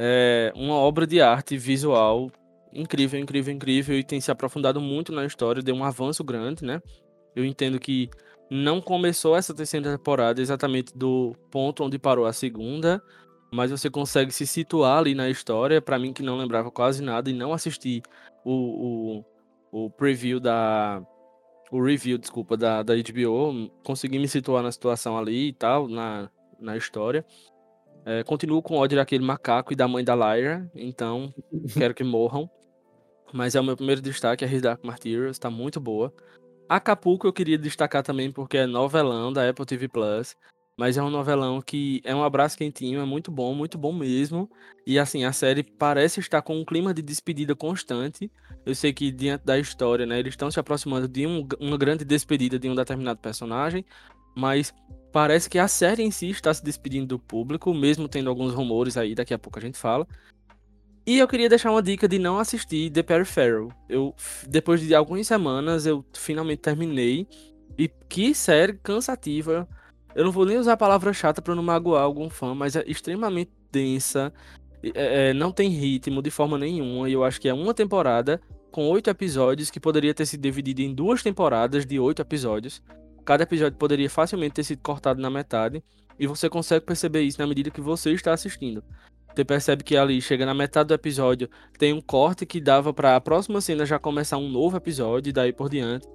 É 0.00 0.52
uma 0.54 0.74
obra 0.74 1.06
de 1.06 1.20
arte 1.20 1.58
visual 1.58 2.30
incrível, 2.72 3.18
incrível, 3.18 3.52
incrível. 3.52 3.98
E 3.98 4.04
tem 4.04 4.20
se 4.20 4.30
aprofundado 4.30 4.80
muito 4.80 5.12
na 5.12 5.24
história, 5.24 5.62
deu 5.62 5.74
um 5.74 5.84
avanço 5.84 6.22
grande, 6.22 6.64
né? 6.64 6.80
Eu 7.34 7.44
entendo 7.44 7.78
que 7.78 8.08
não 8.50 8.80
começou 8.80 9.36
essa 9.36 9.54
terceira 9.54 9.96
temporada 9.96 10.40
exatamente 10.40 10.96
do 10.96 11.34
ponto 11.50 11.84
onde 11.84 11.98
parou 11.98 12.26
a 12.26 12.32
segunda, 12.32 13.02
mas 13.52 13.70
você 13.70 13.90
consegue 13.90 14.32
se 14.32 14.46
situar 14.46 14.98
ali 14.98 15.14
na 15.14 15.28
história. 15.28 15.82
Para 15.82 15.98
mim, 15.98 16.12
que 16.12 16.22
não 16.22 16.36
lembrava 16.36 16.70
quase 16.70 17.02
nada 17.02 17.30
e 17.30 17.34
não 17.34 17.52
assisti 17.52 18.02
o, 18.44 19.24
o, 19.72 19.84
o 19.86 19.90
preview 19.90 20.40
da. 20.40 21.02
O 21.70 21.82
review, 21.82 22.16
desculpa, 22.16 22.56
da, 22.56 22.82
da 22.82 22.94
HBO, 22.94 23.70
consegui 23.84 24.18
me 24.18 24.26
situar 24.26 24.62
na 24.62 24.72
situação 24.72 25.18
ali 25.18 25.48
e 25.48 25.52
tal, 25.52 25.86
na, 25.86 26.30
na 26.58 26.78
história. 26.78 27.26
É, 28.04 28.22
continuo 28.24 28.62
com 28.62 28.76
ódio 28.76 28.96
daquele 28.96 29.24
macaco 29.24 29.72
e 29.72 29.76
da 29.76 29.86
mãe 29.86 30.02
da 30.02 30.14
Lyra, 30.14 30.70
então 30.74 31.32
quero 31.76 31.94
que 31.94 32.04
morram. 32.04 32.50
Mas 33.32 33.54
é 33.54 33.60
o 33.60 33.64
meu 33.64 33.76
primeiro 33.76 34.00
destaque, 34.00 34.44
a 34.44 34.48
His 34.48 34.62
Dark 34.62 34.82
Martyrs, 34.82 35.38
tá 35.38 35.50
muito 35.50 35.78
boa. 35.78 36.12
Acapulco 36.68 37.26
eu 37.26 37.32
queria 37.32 37.58
destacar 37.58 38.02
também 38.02 38.30
porque 38.30 38.58
é 38.58 38.66
novelão 38.66 39.32
da 39.32 39.48
Apple 39.48 39.66
TV 39.66 39.88
Plus. 39.88 40.36
Mas 40.78 40.96
é 40.96 41.02
um 41.02 41.10
novelão 41.10 41.60
que 41.60 42.00
é 42.04 42.14
um 42.14 42.22
abraço 42.22 42.56
quentinho, 42.56 43.00
é 43.00 43.04
muito 43.04 43.32
bom, 43.32 43.52
muito 43.52 43.76
bom 43.76 43.92
mesmo. 43.92 44.48
E 44.86 44.96
assim, 44.96 45.24
a 45.24 45.32
série 45.32 45.64
parece 45.64 46.20
estar 46.20 46.40
com 46.40 46.56
um 46.56 46.64
clima 46.64 46.94
de 46.94 47.02
despedida 47.02 47.52
constante. 47.56 48.30
Eu 48.64 48.76
sei 48.76 48.92
que 48.92 49.10
diante 49.10 49.44
da 49.44 49.58
história, 49.58 50.06
né, 50.06 50.20
eles 50.20 50.34
estão 50.34 50.48
se 50.52 50.60
aproximando 50.60 51.08
de 51.08 51.26
um, 51.26 51.44
uma 51.58 51.76
grande 51.76 52.04
despedida 52.04 52.60
de 52.60 52.70
um 52.70 52.76
determinado 52.76 53.18
personagem, 53.18 53.84
mas 54.36 54.74
parece 55.12 55.48
que 55.48 55.58
a 55.58 55.68
série 55.68 56.02
em 56.02 56.10
si 56.10 56.30
está 56.30 56.52
se 56.52 56.62
despedindo 56.62 57.06
do 57.06 57.18
público, 57.18 57.72
mesmo 57.74 58.08
tendo 58.08 58.30
alguns 58.30 58.54
rumores 58.54 58.96
aí, 58.96 59.14
daqui 59.14 59.34
a 59.34 59.38
pouco 59.38 59.58
a 59.58 59.62
gente 59.62 59.78
fala. 59.78 60.06
E 61.08 61.18
eu 61.18 61.26
queria 61.26 61.48
deixar 61.48 61.70
uma 61.70 61.82
dica 61.82 62.06
de 62.06 62.18
não 62.18 62.38
assistir 62.38 62.90
The 62.90 63.02
Peripheral. 63.02 63.72
Eu, 63.88 64.14
depois 64.46 64.78
de 64.78 64.94
algumas 64.94 65.26
semanas, 65.26 65.86
eu 65.86 66.04
finalmente 66.12 66.60
terminei. 66.60 67.26
E 67.78 67.88
que 68.08 68.34
série 68.34 68.74
cansativa. 68.74 69.66
Eu 70.14 70.24
não 70.24 70.30
vou 70.30 70.44
nem 70.44 70.58
usar 70.58 70.74
a 70.74 70.76
palavra 70.76 71.10
chata 71.14 71.40
para 71.40 71.54
não 71.54 71.62
magoar 71.62 72.02
algum 72.02 72.28
fã, 72.28 72.54
mas 72.54 72.76
é 72.76 72.84
extremamente 72.86 73.50
densa. 73.72 74.30
É, 74.82 75.30
é, 75.30 75.32
não 75.32 75.50
tem 75.50 75.70
ritmo 75.70 76.20
de 76.20 76.30
forma 76.30 76.58
nenhuma. 76.58 77.08
E 77.08 77.14
eu 77.14 77.24
acho 77.24 77.40
que 77.40 77.48
é 77.48 77.54
uma 77.54 77.72
temporada 77.72 78.38
com 78.70 78.86
oito 78.88 79.08
episódios 79.08 79.70
que 79.70 79.80
poderia 79.80 80.12
ter 80.12 80.26
sido 80.26 80.42
dividida 80.42 80.82
em 80.82 80.94
duas 80.94 81.22
temporadas 81.22 81.86
de 81.86 81.98
oito 81.98 82.20
episódios. 82.20 82.82
Cada 83.28 83.42
episódio 83.42 83.76
poderia 83.76 84.08
facilmente 84.08 84.54
ter 84.54 84.64
sido 84.64 84.80
cortado 84.80 85.20
na 85.20 85.28
metade. 85.28 85.84
E 86.18 86.26
você 86.26 86.48
consegue 86.48 86.86
perceber 86.86 87.20
isso 87.20 87.38
na 87.38 87.46
medida 87.46 87.70
que 87.70 87.78
você 87.78 88.10
está 88.12 88.32
assistindo. 88.32 88.82
Você 89.34 89.44
percebe 89.44 89.84
que 89.84 89.98
ali, 89.98 90.18
chega 90.22 90.46
na 90.46 90.54
metade 90.54 90.86
do 90.86 90.94
episódio, 90.94 91.46
tem 91.78 91.92
um 91.92 92.00
corte 92.00 92.46
que 92.46 92.58
dava 92.58 92.90
para 92.90 93.16
a 93.16 93.20
próxima 93.20 93.60
cena 93.60 93.84
já 93.84 93.98
começar 93.98 94.38
um 94.38 94.48
novo 94.48 94.78
episódio 94.78 95.28
e 95.28 95.32
daí 95.34 95.52
por 95.52 95.68
diante. 95.68 96.08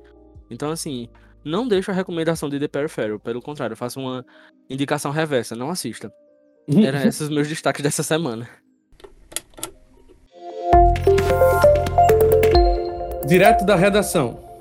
Então, 0.50 0.72
assim, 0.72 1.08
não 1.46 1.68
deixo 1.68 1.92
a 1.92 1.94
recomendação 1.94 2.50
de 2.50 2.60
The 2.60 2.68
Peripheral, 2.68 3.20
pelo 3.20 3.44
contrário, 3.44 3.78
faço 3.78 4.00
uma 4.00 4.26
indicação 4.68 5.12
reversa, 5.12 5.56
não 5.56 5.70
assista. 5.70 6.12
Eram 6.68 7.04
esses 7.04 7.30
meus 7.30 7.48
destaques 7.48 7.84
dessa 7.84 8.02
semana. 8.02 8.50
Direto 13.28 13.64
da 13.68 13.76
redação. 13.76 14.53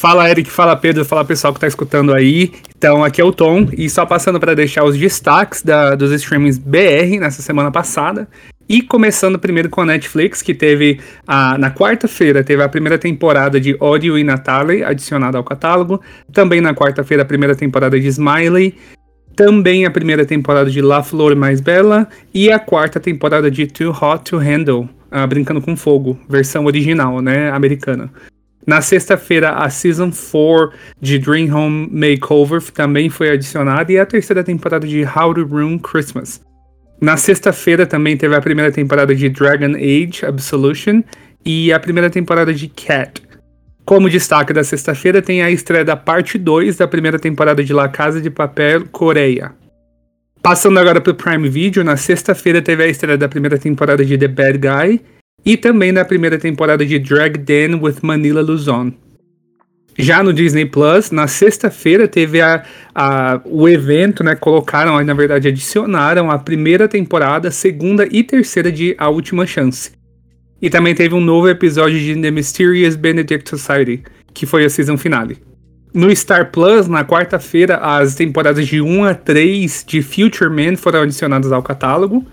Fala 0.00 0.30
Eric, 0.30 0.50
fala 0.50 0.74
Pedro, 0.74 1.04
fala 1.04 1.26
pessoal 1.26 1.52
que 1.52 1.60
tá 1.60 1.66
escutando 1.66 2.14
aí. 2.14 2.52
Então, 2.74 3.04
aqui 3.04 3.20
é 3.20 3.24
o 3.24 3.30
Tom, 3.30 3.68
e 3.76 3.90
só 3.90 4.06
passando 4.06 4.40
para 4.40 4.54
deixar 4.54 4.82
os 4.82 4.96
destaques 4.96 5.60
da, 5.60 5.94
dos 5.94 6.10
streamings 6.10 6.56
BR 6.56 7.20
nessa 7.20 7.42
semana 7.42 7.70
passada. 7.70 8.26
E 8.66 8.80
começando 8.80 9.38
primeiro 9.38 9.68
com 9.68 9.82
a 9.82 9.84
Netflix, 9.84 10.40
que 10.40 10.54
teve 10.54 11.00
a, 11.26 11.58
na 11.58 11.70
quarta-feira 11.70 12.42
teve 12.42 12.62
a 12.62 12.68
primeira 12.70 12.96
temporada 12.96 13.60
de 13.60 13.76
Audio 13.78 14.18
e 14.18 14.24
Natalie 14.24 14.82
adicionada 14.82 15.36
ao 15.36 15.44
catálogo. 15.44 16.00
Também 16.32 16.62
na 16.62 16.74
quarta-feira 16.74 17.22
a 17.22 17.26
primeira 17.26 17.54
temporada 17.54 18.00
de 18.00 18.08
Smiley. 18.08 18.74
Também 19.36 19.84
a 19.84 19.90
primeira 19.90 20.24
temporada 20.24 20.70
de 20.70 20.80
La 20.80 21.02
Flor 21.02 21.36
Mais 21.36 21.60
Bela. 21.60 22.08
E 22.32 22.50
a 22.50 22.58
quarta 22.58 22.98
temporada 22.98 23.50
de 23.50 23.66
Too 23.66 23.90
Hot 23.90 24.30
to 24.30 24.38
Handle, 24.38 24.88
uh, 25.12 25.26
Brincando 25.28 25.60
com 25.60 25.76
Fogo, 25.76 26.18
versão 26.26 26.64
original, 26.64 27.20
né, 27.20 27.50
americana. 27.50 28.10
Na 28.66 28.80
sexta-feira, 28.80 29.52
a 29.52 29.70
Season 29.70 30.10
4 30.10 30.72
de 31.00 31.18
Dream 31.18 31.54
Home 31.54 31.88
Makeover 31.90 32.62
também 32.72 33.08
foi 33.08 33.30
adicionada 33.30 33.90
e 33.90 33.98
a 33.98 34.04
terceira 34.04 34.44
temporada 34.44 34.86
de 34.86 35.02
How 35.02 35.34
to 35.34 35.44
Ruin 35.44 35.78
Christmas. 35.78 36.40
Na 37.00 37.16
sexta-feira 37.16 37.86
também 37.86 38.16
teve 38.16 38.34
a 38.34 38.40
primeira 38.40 38.70
temporada 38.70 39.14
de 39.14 39.28
Dragon 39.30 39.74
Age 39.74 40.26
Absolution 40.26 41.02
e 41.44 41.72
a 41.72 41.80
primeira 41.80 42.10
temporada 42.10 42.52
de 42.52 42.68
Cat. 42.68 43.22
Como 43.86 44.10
destaque 44.10 44.52
da 44.52 44.62
sexta-feira 44.62 45.22
tem 45.22 45.42
a 45.42 45.50
estreia 45.50 45.84
da 45.84 45.96
parte 45.96 46.36
2 46.36 46.76
da 46.76 46.86
primeira 46.86 47.18
temporada 47.18 47.64
de 47.64 47.72
La 47.72 47.88
Casa 47.88 48.20
de 48.20 48.30
Papel 48.30 48.84
Coreia. 48.92 49.52
Passando 50.42 50.78
agora 50.78 51.00
para 51.00 51.12
o 51.12 51.14
Prime 51.14 51.48
Video, 51.48 51.82
na 51.82 51.96
sexta-feira 51.96 52.60
teve 52.62 52.84
a 52.84 52.86
estreia 52.86 53.16
da 53.16 53.28
primeira 53.28 53.58
temporada 53.58 54.04
de 54.04 54.16
The 54.16 54.28
Bad 54.28 54.58
Guy 54.58 55.00
e 55.44 55.56
também 55.56 55.92
da 55.92 56.04
primeira 56.04 56.38
temporada 56.38 56.84
de 56.84 56.98
Drag 56.98 57.38
Den 57.38 57.76
with 57.76 57.96
Manila 58.02 58.40
Luzon. 58.40 58.92
Já 59.98 60.22
no 60.22 60.32
Disney 60.32 60.64
Plus, 60.64 61.10
na 61.10 61.26
sexta-feira 61.26 62.08
teve 62.08 62.40
a, 62.40 62.64
a, 62.94 63.40
o 63.44 63.68
evento, 63.68 64.24
né? 64.24 64.34
Colocaram, 64.34 65.02
na 65.04 65.14
verdade, 65.14 65.48
adicionaram 65.48 66.30
a 66.30 66.38
primeira 66.38 66.88
temporada, 66.88 67.50
segunda 67.50 68.08
e 68.10 68.22
terceira 68.22 68.70
de 68.72 68.94
A 68.98 69.08
Última 69.08 69.46
Chance. 69.46 69.92
E 70.62 70.70
também 70.70 70.94
teve 70.94 71.14
um 71.14 71.20
novo 71.20 71.48
episódio 71.48 71.98
de 71.98 72.14
The 72.20 72.30
Mysterious 72.30 72.96
Benedict 72.96 73.48
Society, 73.48 74.02
que 74.32 74.46
foi 74.46 74.64
a 74.64 74.70
season 74.70 74.96
finale. 74.96 75.38
No 75.92 76.14
Star 76.14 76.50
Plus, 76.50 76.86
na 76.86 77.04
quarta-feira, 77.04 77.76
as 77.78 78.14
temporadas 78.14 78.66
de 78.68 78.80
1 78.80 79.04
a 79.04 79.14
3 79.14 79.84
de 79.86 80.02
Future 80.02 80.48
Man 80.48 80.76
foram 80.76 81.02
adicionadas 81.02 81.50
ao 81.50 81.62
catálogo. 81.62 82.24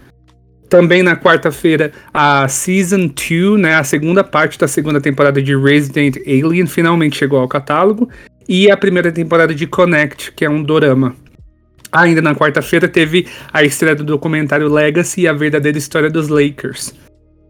Também 0.69 1.01
na 1.01 1.15
quarta-feira, 1.15 1.91
a 2.13 2.47
Season 2.47 3.07
2, 3.07 3.59
né, 3.59 3.75
a 3.75 3.83
segunda 3.83 4.23
parte 4.23 4.59
da 4.59 4.67
segunda 4.67 4.99
temporada 4.99 5.41
de 5.41 5.55
Resident 5.55 6.17
Alien, 6.17 6.67
finalmente 6.67 7.17
chegou 7.17 7.39
ao 7.39 7.47
catálogo. 7.47 8.09
E 8.49 8.69
a 8.69 8.77
primeira 8.77 9.11
temporada 9.11 9.53
de 9.53 9.67
Connect, 9.67 10.31
que 10.33 10.45
é 10.45 10.49
um 10.49 10.63
dorama. 10.63 11.15
Ainda 11.91 12.21
na 12.21 12.35
quarta-feira 12.35 12.87
teve 12.87 13.27
a 13.51 13.63
estreia 13.63 13.95
do 13.95 14.03
documentário 14.03 14.71
Legacy 14.71 15.21
e 15.21 15.27
a 15.27 15.33
verdadeira 15.33 15.77
história 15.77 16.09
dos 16.09 16.27
Lakers. 16.27 16.93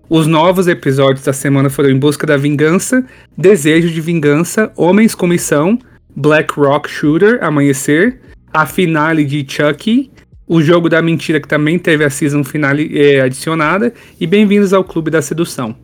Os 0.09 0.25
novos 0.25 0.67
episódios 0.67 1.25
da 1.25 1.33
semana 1.33 1.69
foram 1.69 1.89
Em 1.89 1.99
Busca 1.99 2.25
da 2.25 2.37
Vingança, 2.37 3.03
Desejo 3.37 3.89
de 3.89 3.99
Vingança, 3.99 4.71
Homens 4.75 5.13
com 5.13 5.27
Missão, 5.27 5.77
Black 6.15 6.53
Rock 6.57 6.89
Shooter, 6.89 7.43
Amanhecer, 7.43 8.21
a 8.53 8.65
finale 8.65 9.25
de 9.25 9.45
Chucky, 9.47 10.09
o 10.47 10.61
jogo 10.61 10.87
da 10.87 11.01
mentira 11.01 11.41
que 11.41 11.47
também 11.47 11.77
teve 11.77 12.05
a 12.05 12.09
season 12.09 12.43
finale 12.43 12.89
é, 12.97 13.19
adicionada 13.19 13.93
e 14.19 14.25
bem-vindos 14.25 14.71
ao 14.71 14.83
Clube 14.83 15.11
da 15.11 15.21
Sedução. 15.21 15.75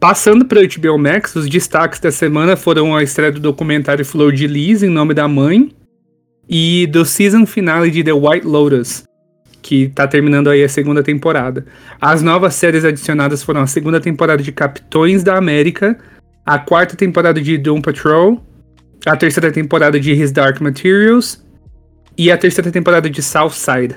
Passando 0.00 0.44
para 0.44 0.60
o 0.60 0.66
HBO 0.66 0.98
Max, 0.98 1.36
os 1.36 1.48
destaques 1.48 2.00
da 2.00 2.10
semana 2.10 2.56
foram 2.56 2.96
a 2.96 3.02
estreia 3.02 3.30
do 3.30 3.40
documentário 3.40 4.04
Flor 4.04 4.32
de 4.32 4.46
Lis 4.46 4.82
em 4.82 4.90
nome 4.90 5.14
da 5.14 5.28
mãe 5.28 5.72
e 6.48 6.86
do 6.88 7.04
season 7.04 7.46
finale 7.46 7.90
de 7.90 8.02
The 8.02 8.12
White 8.12 8.46
Lotus, 8.46 9.04
que 9.62 9.84
está 9.84 10.06
terminando 10.06 10.50
aí 10.50 10.64
a 10.64 10.68
segunda 10.68 11.02
temporada. 11.02 11.64
As 12.00 12.22
novas 12.22 12.54
séries 12.56 12.84
adicionadas 12.84 13.42
foram 13.42 13.60
a 13.60 13.66
segunda 13.66 14.00
temporada 14.00 14.42
de 14.42 14.52
Capitões 14.52 15.22
da 15.22 15.36
América, 15.36 15.96
a 16.44 16.58
quarta 16.58 16.96
temporada 16.96 17.40
de 17.40 17.56
Doom 17.56 17.80
Patrol, 17.80 18.44
a 19.06 19.16
terceira 19.16 19.50
temporada 19.52 19.98
de 19.98 20.12
His 20.12 20.32
Dark 20.32 20.60
Materials 20.60 21.45
e 22.16 22.30
a 22.30 22.38
terceira 22.38 22.70
temporada 22.70 23.08
de 23.10 23.22
Southside. 23.22 23.96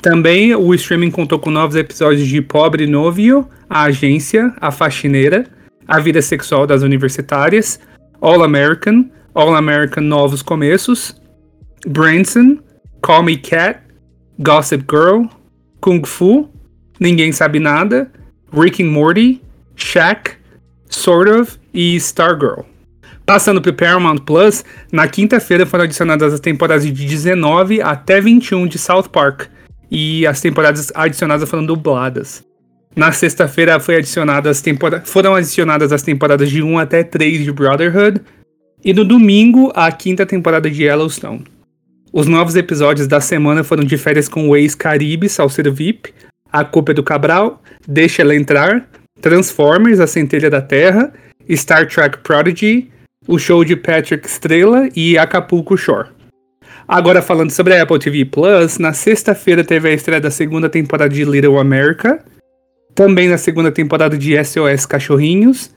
Também 0.00 0.54
o 0.54 0.74
streaming 0.74 1.10
contou 1.10 1.38
com 1.38 1.50
novos 1.50 1.76
episódios 1.76 2.26
de 2.26 2.42
Pobre 2.42 2.86
Novio, 2.86 3.48
A 3.70 3.84
Agência, 3.84 4.52
A 4.60 4.70
Faxineira, 4.70 5.46
A 5.86 6.00
Vida 6.00 6.20
Sexual 6.20 6.66
das 6.66 6.82
Universitárias, 6.82 7.78
All 8.20 8.42
American, 8.42 9.08
All 9.34 9.54
American 9.54 10.02
Novos 10.02 10.42
Começos, 10.42 11.14
Branson, 11.86 12.58
Call 13.00 13.22
Me 13.22 13.36
Cat, 13.36 13.80
Gossip 14.40 14.84
Girl, 14.90 15.26
Kung 15.80 16.04
Fu, 16.04 16.50
Ninguém 16.98 17.32
Sabe 17.32 17.58
Nada, 17.58 18.10
Rick 18.52 18.82
and 18.82 18.90
Morty, 18.90 19.40
Shaq, 19.76 20.32
Sort 20.88 21.28
of 21.28 21.58
e 21.72 21.96
Stargirl. 21.96 22.71
Passando 23.32 23.62
para 23.62 23.70
o 23.70 23.74
Paramount 23.74 24.18
Plus, 24.18 24.62
na 24.92 25.08
quinta-feira 25.08 25.64
foram 25.64 25.84
adicionadas 25.84 26.34
as 26.34 26.38
temporadas 26.38 26.84
de 26.84 26.92
19 26.92 27.80
até 27.80 28.20
21 28.20 28.66
de 28.66 28.76
South 28.76 29.04
Park. 29.04 29.44
E 29.90 30.26
as 30.26 30.38
temporadas 30.42 30.92
adicionadas 30.94 31.48
foram 31.48 31.64
dubladas. 31.64 32.44
Na 32.94 33.10
sexta-feira 33.10 33.80
foi 33.80 33.96
adicionadas 33.96 34.62
foram 35.06 35.34
adicionadas 35.34 35.92
as 35.92 36.02
temporadas 36.02 36.50
de 36.50 36.62
1 36.62 36.78
até 36.78 37.02
3 37.02 37.42
de 37.42 37.50
Brotherhood. 37.50 38.20
E 38.84 38.92
no 38.92 39.02
domingo, 39.02 39.72
a 39.74 39.90
quinta 39.90 40.26
temporada 40.26 40.70
de 40.70 40.82
Yellowstone. 40.82 41.44
Os 42.12 42.26
novos 42.26 42.54
episódios 42.54 43.08
da 43.08 43.22
semana 43.22 43.64
foram 43.64 43.82
de 43.82 43.96
férias 43.96 44.28
com 44.28 44.50
o 44.50 44.54
ex-Caribe, 44.54 45.26
Salcedo 45.30 45.72
VIP, 45.72 46.12
A 46.52 46.66
Culpa 46.66 46.92
é 46.92 46.94
do 46.94 47.02
Cabral, 47.02 47.62
Deixa 47.88 48.20
Ela 48.20 48.36
Entrar, 48.36 48.86
Transformers, 49.22 50.00
A 50.00 50.06
Centelha 50.06 50.50
da 50.50 50.60
Terra, 50.60 51.10
Star 51.50 51.88
Trek 51.88 52.18
Prodigy, 52.18 52.91
o 53.26 53.38
show 53.38 53.64
de 53.64 53.76
Patrick 53.76 54.26
Estrela 54.26 54.88
e 54.94 55.16
Acapulco 55.16 55.76
Shore. 55.76 56.08
Agora 56.86 57.22
falando 57.22 57.50
sobre 57.50 57.74
a 57.74 57.82
Apple 57.82 57.98
TV 57.98 58.24
Plus, 58.24 58.78
na 58.78 58.92
sexta-feira 58.92 59.64
teve 59.64 59.88
a 59.88 59.92
estreia 59.92 60.20
da 60.20 60.30
segunda 60.30 60.68
temporada 60.68 61.14
de 61.14 61.24
Little 61.24 61.58
America, 61.58 62.24
também 62.94 63.28
na 63.28 63.38
segunda 63.38 63.70
temporada 63.70 64.18
de 64.18 64.34
SOS 64.44 64.84
Cachorrinhos 64.86 65.70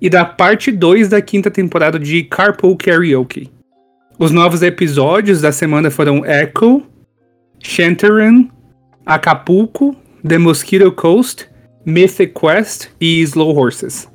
e 0.00 0.08
da 0.08 0.24
parte 0.24 0.70
2 0.70 1.08
da 1.08 1.20
quinta 1.20 1.50
temporada 1.50 1.98
de 1.98 2.22
Carpool 2.24 2.76
Karaoke. 2.76 3.50
Os 4.18 4.30
novos 4.30 4.62
episódios 4.62 5.40
da 5.40 5.50
semana 5.50 5.90
foram 5.90 6.24
Echo, 6.24 6.82
Shantaran, 7.58 8.48
Acapulco, 9.04 9.96
The 10.26 10.38
Mosquito 10.38 10.90
Coast, 10.92 11.48
Mythic 11.84 12.32
Quest 12.32 12.88
e 13.00 13.20
Slow 13.22 13.54
Horses. 13.54 14.08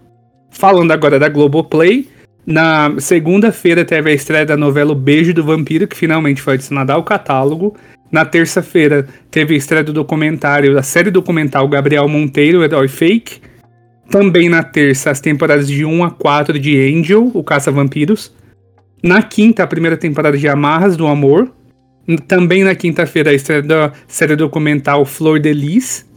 Falando 0.49 0.91
agora 0.91 1.19
da 1.19 1.29
Globoplay, 1.29 2.07
na 2.49 2.99
segunda-feira 2.99 3.85
teve 3.85 4.09
a 4.09 4.13
estreia 4.13 4.43
da 4.43 4.57
novela 4.57 4.91
O 4.91 4.95
Beijo 4.95 5.35
do 5.35 5.43
Vampiro, 5.43 5.87
que 5.87 5.95
finalmente 5.95 6.41
foi 6.41 6.55
adicionada 6.55 6.93
ao 6.93 7.03
catálogo. 7.03 7.77
Na 8.11 8.25
terça-feira 8.25 9.07
teve 9.29 9.53
a 9.53 9.57
estreia 9.57 9.83
do 9.83 9.93
documentário, 9.93 10.73
da 10.73 10.81
série 10.81 11.11
documental 11.11 11.67
Gabriel 11.67 12.07
Monteiro, 12.07 12.63
Herói 12.63 12.87
Fake. 12.87 13.39
Também 14.09 14.49
na 14.49 14.63
terça, 14.63 15.11
as 15.11 15.21
temporadas 15.21 15.67
de 15.67 15.85
1 15.85 16.03
a 16.03 16.09
4 16.09 16.57
de 16.57 16.75
Angel, 16.75 17.29
o 17.35 17.43
Caça-Vampiros. 17.43 18.35
Na 19.03 19.21
quinta, 19.21 19.61
a 19.61 19.67
primeira 19.67 19.95
temporada 19.95 20.35
de 20.35 20.47
Amarras 20.47 20.97
do 20.97 21.05
Amor. 21.05 21.51
Também 22.27 22.63
na 22.63 22.73
quinta-feira, 22.73 23.29
a 23.29 23.33
estreia 23.35 23.61
da 23.61 23.93
série 24.07 24.35
documental 24.35 25.05
Flor 25.05 25.39
de 25.39 25.53
Lis 25.53 26.08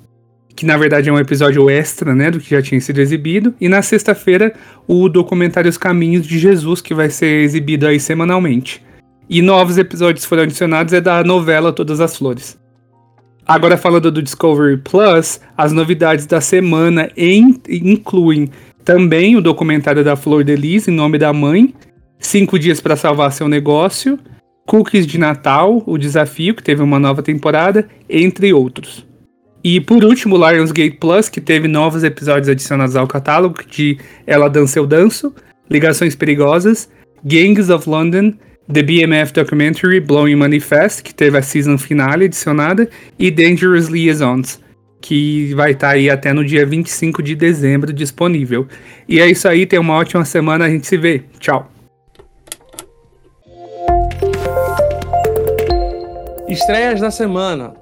que 0.54 0.66
na 0.66 0.76
verdade 0.76 1.08
é 1.08 1.12
um 1.12 1.18
episódio 1.18 1.68
extra, 1.70 2.14
né, 2.14 2.30
do 2.30 2.38
que 2.38 2.50
já 2.50 2.62
tinha 2.62 2.80
sido 2.80 3.00
exibido, 3.00 3.54
e 3.60 3.68
na 3.68 3.82
sexta-feira 3.82 4.52
o 4.86 5.08
documentário 5.08 5.68
Os 5.68 5.78
Caminhos 5.78 6.26
de 6.26 6.38
Jesus, 6.38 6.80
que 6.80 6.94
vai 6.94 7.10
ser 7.10 7.42
exibido 7.42 7.86
aí 7.86 7.98
semanalmente. 7.98 8.82
E 9.28 9.40
novos 9.40 9.78
episódios 9.78 10.24
foram 10.24 10.42
adicionados 10.42 10.92
é 10.92 11.00
da 11.00 11.24
novela 11.24 11.72
Todas 11.72 12.00
as 12.00 12.16
Flores. 12.16 12.58
Agora 13.46 13.76
falando 13.76 14.10
do 14.10 14.22
Discovery 14.22 14.76
Plus, 14.76 15.40
as 15.56 15.72
novidades 15.72 16.26
da 16.26 16.40
semana 16.40 17.10
em, 17.16 17.60
incluem 17.68 18.50
também 18.84 19.36
o 19.36 19.40
documentário 19.40 20.04
da 20.04 20.16
Flor 20.16 20.44
de 20.44 20.54
Lis, 20.54 20.86
em 20.86 20.92
nome 20.92 21.18
da 21.18 21.32
mãe, 21.32 21.74
Cinco 22.18 22.58
Dias 22.58 22.80
para 22.80 22.94
Salvar 22.94 23.32
Seu 23.32 23.48
Negócio, 23.48 24.18
Cookies 24.66 25.06
de 25.06 25.18
Natal, 25.18 25.82
o 25.86 25.98
desafio, 25.98 26.54
que 26.54 26.62
teve 26.62 26.82
uma 26.82 26.98
nova 26.98 27.22
temporada, 27.22 27.88
entre 28.08 28.52
outros. 28.52 29.04
E 29.64 29.80
por 29.80 30.04
último, 30.04 30.36
Lionsgate 30.36 30.96
Plus, 30.96 31.28
que 31.28 31.40
teve 31.40 31.68
novos 31.68 32.02
episódios 32.02 32.48
adicionados 32.48 32.96
ao 32.96 33.06
catálogo 33.06 33.60
de 33.64 33.96
Ela 34.26 34.48
Dança 34.48 34.78
Eu 34.78 34.86
Danço, 34.86 35.32
Ligações 35.70 36.16
Perigosas, 36.16 36.88
Gangs 37.24 37.70
of 37.70 37.88
London, 37.88 38.34
The 38.72 38.82
BMF 38.82 39.32
Documentary 39.32 40.00
Blowing 40.00 40.34
Manifest, 40.34 41.02
que 41.02 41.14
teve 41.14 41.38
a 41.38 41.42
season 41.42 41.78
finale 41.78 42.24
adicionada, 42.24 42.88
e 43.18 43.30
Dangerous 43.30 43.86
Liaisons, 43.86 44.60
que 45.00 45.54
vai 45.54 45.72
estar 45.72 45.88
tá 45.88 45.92
aí 45.94 46.10
até 46.10 46.32
no 46.32 46.44
dia 46.44 46.66
25 46.66 47.22
de 47.22 47.36
dezembro 47.36 47.92
disponível. 47.92 48.66
E 49.08 49.20
é 49.20 49.30
isso 49.30 49.46
aí, 49.46 49.64
tenha 49.64 49.80
uma 49.80 49.94
ótima 49.94 50.24
semana, 50.24 50.64
a 50.64 50.68
gente 50.68 50.86
se 50.86 50.96
vê. 50.96 51.22
Tchau. 51.38 51.70
Estreias 56.48 57.00
da 57.00 57.10
semana. 57.10 57.81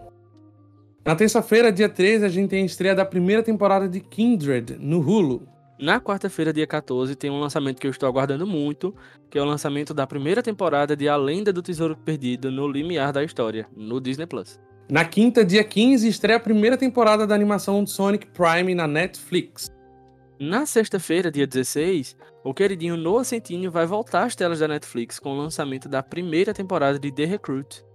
Na 1.11 1.17
terça-feira, 1.17 1.73
dia 1.73 1.89
13, 1.89 2.25
a 2.25 2.29
gente 2.29 2.51
tem 2.51 2.63
a 2.63 2.65
estreia 2.65 2.95
da 2.95 3.05
primeira 3.05 3.43
temporada 3.43 3.89
de 3.89 3.99
Kindred 3.99 4.77
no 4.79 5.01
Hulu. 5.01 5.43
Na 5.77 6.01
quarta-feira, 6.01 6.53
dia 6.53 6.69
14, 6.69 7.17
tem 7.17 7.29
um 7.29 7.41
lançamento 7.41 7.81
que 7.81 7.87
eu 7.89 7.91
estou 7.91 8.09
aguardando 8.09 8.47
muito, 8.47 8.95
que 9.29 9.37
é 9.37 9.43
o 9.43 9.45
lançamento 9.45 9.93
da 9.93 10.07
primeira 10.07 10.41
temporada 10.41 10.95
de 10.95 11.09
A 11.09 11.17
Lenda 11.17 11.53
do 11.53 11.63
Tesouro 11.63 11.97
Perdido 11.97 12.49
no 12.53 12.69
Limiar 12.69 13.13
da 13.13 13.25
História, 13.25 13.67
no 13.77 14.01
Disney 14.01 14.25
Plus. 14.25 14.61
Na 14.89 15.05
quinta, 15.05 15.45
dia 15.45 15.65
15, 15.65 16.07
estreia 16.07 16.37
a 16.37 16.41
primeira 16.41 16.77
temporada 16.77 17.27
da 17.27 17.35
animação 17.35 17.85
Sonic 17.85 18.29
Prime 18.29 18.73
na 18.73 18.87
Netflix. 18.87 19.69
Na 20.39 20.65
sexta-feira, 20.65 21.29
dia 21.29 21.45
16, 21.45 22.17
o 22.45 22.55
queridinho 22.55 22.97
Noah 22.97 23.25
Centineo 23.25 23.73
vai 23.73 23.85
voltar 23.85 24.27
às 24.27 24.37
telas 24.37 24.61
da 24.61 24.69
Netflix 24.69 25.19
com 25.19 25.31
o 25.31 25.37
lançamento 25.37 25.89
da 25.89 26.05
primeira 26.05 26.55
temporada 26.55 27.01
de 27.01 27.11
The 27.11 27.25
Recruit. 27.25 27.90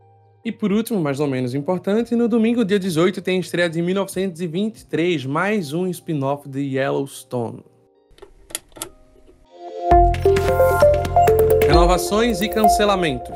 E 0.45 0.51
por 0.51 0.71
último, 0.71 1.01
mas 1.01 1.17
não 1.17 1.25
menos 1.25 1.55
importante, 1.55 2.15
no 2.15 2.29
domingo, 2.29 2.63
dia 2.63 2.77
18, 2.77 3.19
tem 3.19 3.37
a 3.37 3.39
estreia 3.39 3.67
de 3.67 3.81
1923, 3.81 5.25
mais 5.25 5.73
um 5.73 5.87
spin-off 5.87 6.47
de 6.47 6.59
Yellowstone. 6.59 7.65
Renovações 11.67 12.41
e 12.41 12.47
cancelamentos. 12.47 13.35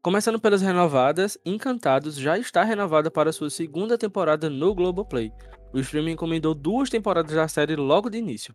Começando 0.00 0.38
pelas 0.38 0.62
renovadas, 0.62 1.36
Encantados 1.44 2.14
já 2.14 2.38
está 2.38 2.62
renovada 2.62 3.10
para 3.10 3.32
sua 3.32 3.50
segunda 3.50 3.98
temporada 3.98 4.48
no 4.48 4.72
Globoplay. 4.72 5.32
O 5.72 5.80
streaming 5.80 6.12
encomendou 6.12 6.54
duas 6.54 6.88
temporadas 6.88 7.34
da 7.34 7.48
série 7.48 7.74
logo 7.74 8.08
de 8.08 8.18
início. 8.18 8.54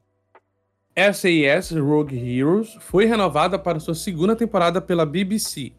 SAS 0.95 1.71
Rogue 1.71 2.17
Heroes 2.17 2.77
foi 2.79 3.03
renovada 3.03 3.59
para 3.59 3.81
sua 3.81 3.95
segunda 3.95 4.33
temporada 4.33 4.79
pela 4.79 5.05
BBC. 5.05 5.73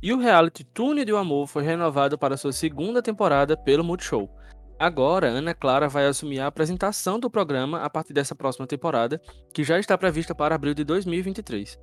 E 0.00 0.12
o 0.12 0.18
reality 0.18 0.62
Túnel 0.62 1.04
do 1.04 1.16
Amor 1.16 1.48
foi 1.48 1.64
renovado 1.64 2.16
para 2.16 2.36
sua 2.36 2.52
segunda 2.52 3.02
temporada 3.02 3.56
pelo 3.56 3.82
Multishow. 3.82 4.30
Agora, 4.78 5.26
Ana 5.26 5.52
Clara 5.52 5.88
vai 5.88 6.06
assumir 6.06 6.38
a 6.38 6.46
apresentação 6.46 7.18
do 7.18 7.28
programa 7.28 7.80
a 7.80 7.90
partir 7.90 8.12
dessa 8.12 8.32
próxima 8.32 8.64
temporada, 8.64 9.20
que 9.52 9.64
já 9.64 9.76
está 9.76 9.98
prevista 9.98 10.36
para 10.36 10.54
abril 10.54 10.72
de 10.72 10.84
2023. 10.84 11.76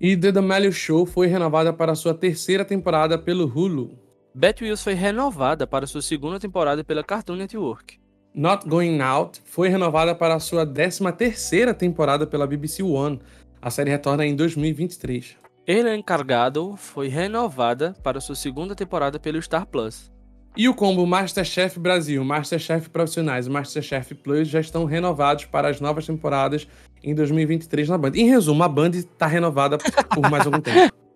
E 0.00 0.16
The 0.16 0.30
D'Amelio 0.30 0.72
Show 0.72 1.04
foi 1.04 1.26
renovada 1.26 1.72
para 1.72 1.96
sua 1.96 2.14
terceira 2.14 2.64
temporada 2.64 3.18
pelo 3.18 3.44
Hulu. 3.44 3.98
Batwheels 4.32 4.84
foi 4.84 4.94
renovada 4.94 5.66
para 5.66 5.88
sua 5.88 6.00
segunda 6.00 6.38
temporada 6.38 6.84
pela 6.84 7.02
Cartoon 7.02 7.34
Network. 7.34 7.98
Not 8.32 8.68
Going 8.68 9.00
Out 9.00 9.42
foi 9.44 9.68
renovada 9.68 10.14
para 10.14 10.38
sua 10.38 10.64
13 10.64 11.10
terceira 11.14 11.74
temporada 11.74 12.24
pela 12.24 12.46
BBC 12.46 12.84
One. 12.84 13.18
A 13.60 13.68
série 13.68 13.90
retorna 13.90 14.24
em 14.24 14.36
2023. 14.36 15.47
El 15.70 15.86
Encargado 15.94 16.78
foi 16.78 17.08
renovada 17.08 17.94
para 18.02 18.22
sua 18.22 18.34
segunda 18.34 18.74
temporada 18.74 19.20
pelo 19.20 19.42
Star 19.42 19.66
Plus. 19.66 20.10
E 20.56 20.66
o 20.66 20.74
combo 20.74 21.06
Masterchef 21.06 21.78
Brasil, 21.78 22.24
Masterchef 22.24 22.88
Profissionais 22.88 23.46
e 23.46 23.50
Masterchef 23.50 24.14
Plus 24.14 24.48
já 24.48 24.60
estão 24.60 24.86
renovados 24.86 25.44
para 25.44 25.68
as 25.68 25.78
novas 25.78 26.06
temporadas 26.06 26.66
em 27.04 27.14
2023 27.14 27.90
na 27.90 27.98
Band. 27.98 28.12
Em 28.14 28.30
resumo, 28.30 28.62
a 28.62 28.68
Band 28.68 28.92
está 28.92 29.26
renovada 29.26 29.76
por 29.76 30.30
mais 30.30 30.46
algum 30.46 30.58
tempo. 30.58 30.90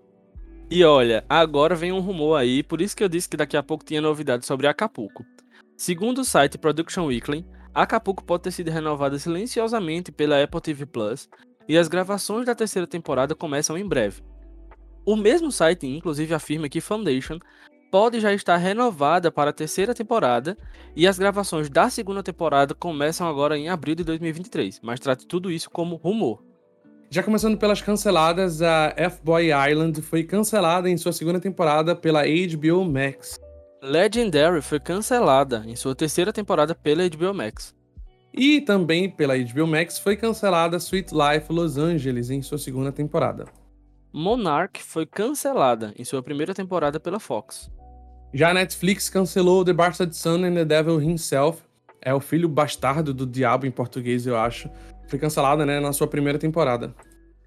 E 0.71 0.85
olha, 0.85 1.23
agora 1.29 1.75
vem 1.75 1.93
um 1.93 2.01
rumor 2.01 2.37
aí, 2.37 2.63
por 2.63 2.81
isso 2.81 2.97
que 2.97 3.05
eu 3.05 3.09
disse 3.09 3.29
que 3.29 3.37
daqui 3.37 3.59
a 3.59 3.63
pouco 3.63 3.85
tinha 3.85 4.01
novidade 4.01 4.47
sobre 4.47 4.67
Acapulco. 4.67 5.23
Segundo 5.77 6.23
o 6.23 6.25
site 6.25 6.57
Production 6.57 7.05
Weekly, 7.05 7.45
Acapulco 7.75 8.25
pode 8.25 8.45
ter 8.45 8.53
sido 8.53 8.71
renovada 8.71 9.19
silenciosamente 9.19 10.11
pela 10.11 10.43
Apple 10.43 10.63
TV 10.63 10.87
Plus 10.87 11.29
e 11.69 11.77
as 11.77 11.89
gravações 11.89 12.47
da 12.47 12.55
terceira 12.55 12.87
temporada 12.87 13.35
começam 13.35 13.77
em 13.77 13.87
breve. 13.87 14.23
O 15.05 15.17
mesmo 15.17 15.51
site, 15.51 15.87
inclusive, 15.87 16.33
afirma 16.33 16.69
que 16.69 16.81
Foundation 16.81 17.39
pode 17.91 18.21
já 18.21 18.33
estar 18.33 18.57
renovada 18.57 19.31
para 19.31 19.51
a 19.51 19.53
terceira 19.53 19.93
temporada 19.93 20.57
e 20.97 21.07
as 21.07 21.19
gravações 21.19 21.69
da 21.69 21.91
segunda 21.91 22.23
temporada 22.23 22.75
começam 22.75 23.29
agora 23.29 23.59
em 23.59 23.69
abril 23.69 23.95
de 23.95 24.05
2023, 24.05 24.81
mas 24.83 25.01
trate 25.01 25.27
tudo 25.27 25.51
isso 25.51 25.69
como 25.69 25.97
rumor. 25.97 26.43
Já 27.11 27.23
começando 27.23 27.59
pelas 27.59 27.83
canceladas, 27.83 28.63
a 28.63 28.95
F-Boy 28.97 29.51
Island 29.71 30.01
foi 30.01 30.23
cancelada 30.23 30.89
em 30.89 30.97
sua 30.97 31.13
segunda 31.13 31.39
temporada 31.39 31.95
pela 31.95 32.23
HBO 32.23 32.85
Max. 32.85 33.39
Legendary 33.83 34.63
foi 34.63 34.81
cancelada 34.81 35.65
em 35.67 35.77
sua 35.77 35.95
terceira 35.95 36.33
temporada 36.33 36.75
pela 36.75 37.07
HBO 37.07 37.35
Max. 37.35 37.75
E 38.33 38.63
também 38.63 39.11
pela 39.11 39.37
HBO 39.37 39.67
Max 39.67 39.99
foi 39.99 40.17
cancelada 40.17 40.79
Sweet 40.79 41.13
Life 41.13 41.53
Los 41.53 41.77
Angeles 41.77 42.31
em 42.31 42.41
sua 42.41 42.57
segunda 42.57 42.91
temporada. 42.91 43.45
Monarch 44.13 44.83
foi 44.83 45.07
cancelada 45.07 45.95
em 45.97 46.05
sua 46.05 46.23
primeira 46.23 46.53
temporada 46.53 47.01
pela 47.01 47.19
Fox. 47.19 47.71
Já 48.35 48.51
a 48.51 48.55
Netflix 48.55 49.09
cancelou 49.09 49.65
The 49.65 49.73
Bastard 49.73 50.15
Son 50.15 50.45
and 50.45 50.55
the 50.55 50.65
Devil 50.65 51.01
Himself. 51.01 51.63
É 52.01 52.13
o 52.13 52.21
filho 52.21 52.49
bastardo 52.49 53.15
do 53.15 53.27
diabo 53.27 53.65
em 53.65 53.71
português, 53.71 54.27
eu 54.27 54.37
acho. 54.37 54.69
Foi 55.09 55.19
cancelada, 55.19 55.65
né, 55.65 55.81
na 55.81 55.93
sua 55.93 56.07
primeira 56.07 56.39
temporada. 56.39 56.95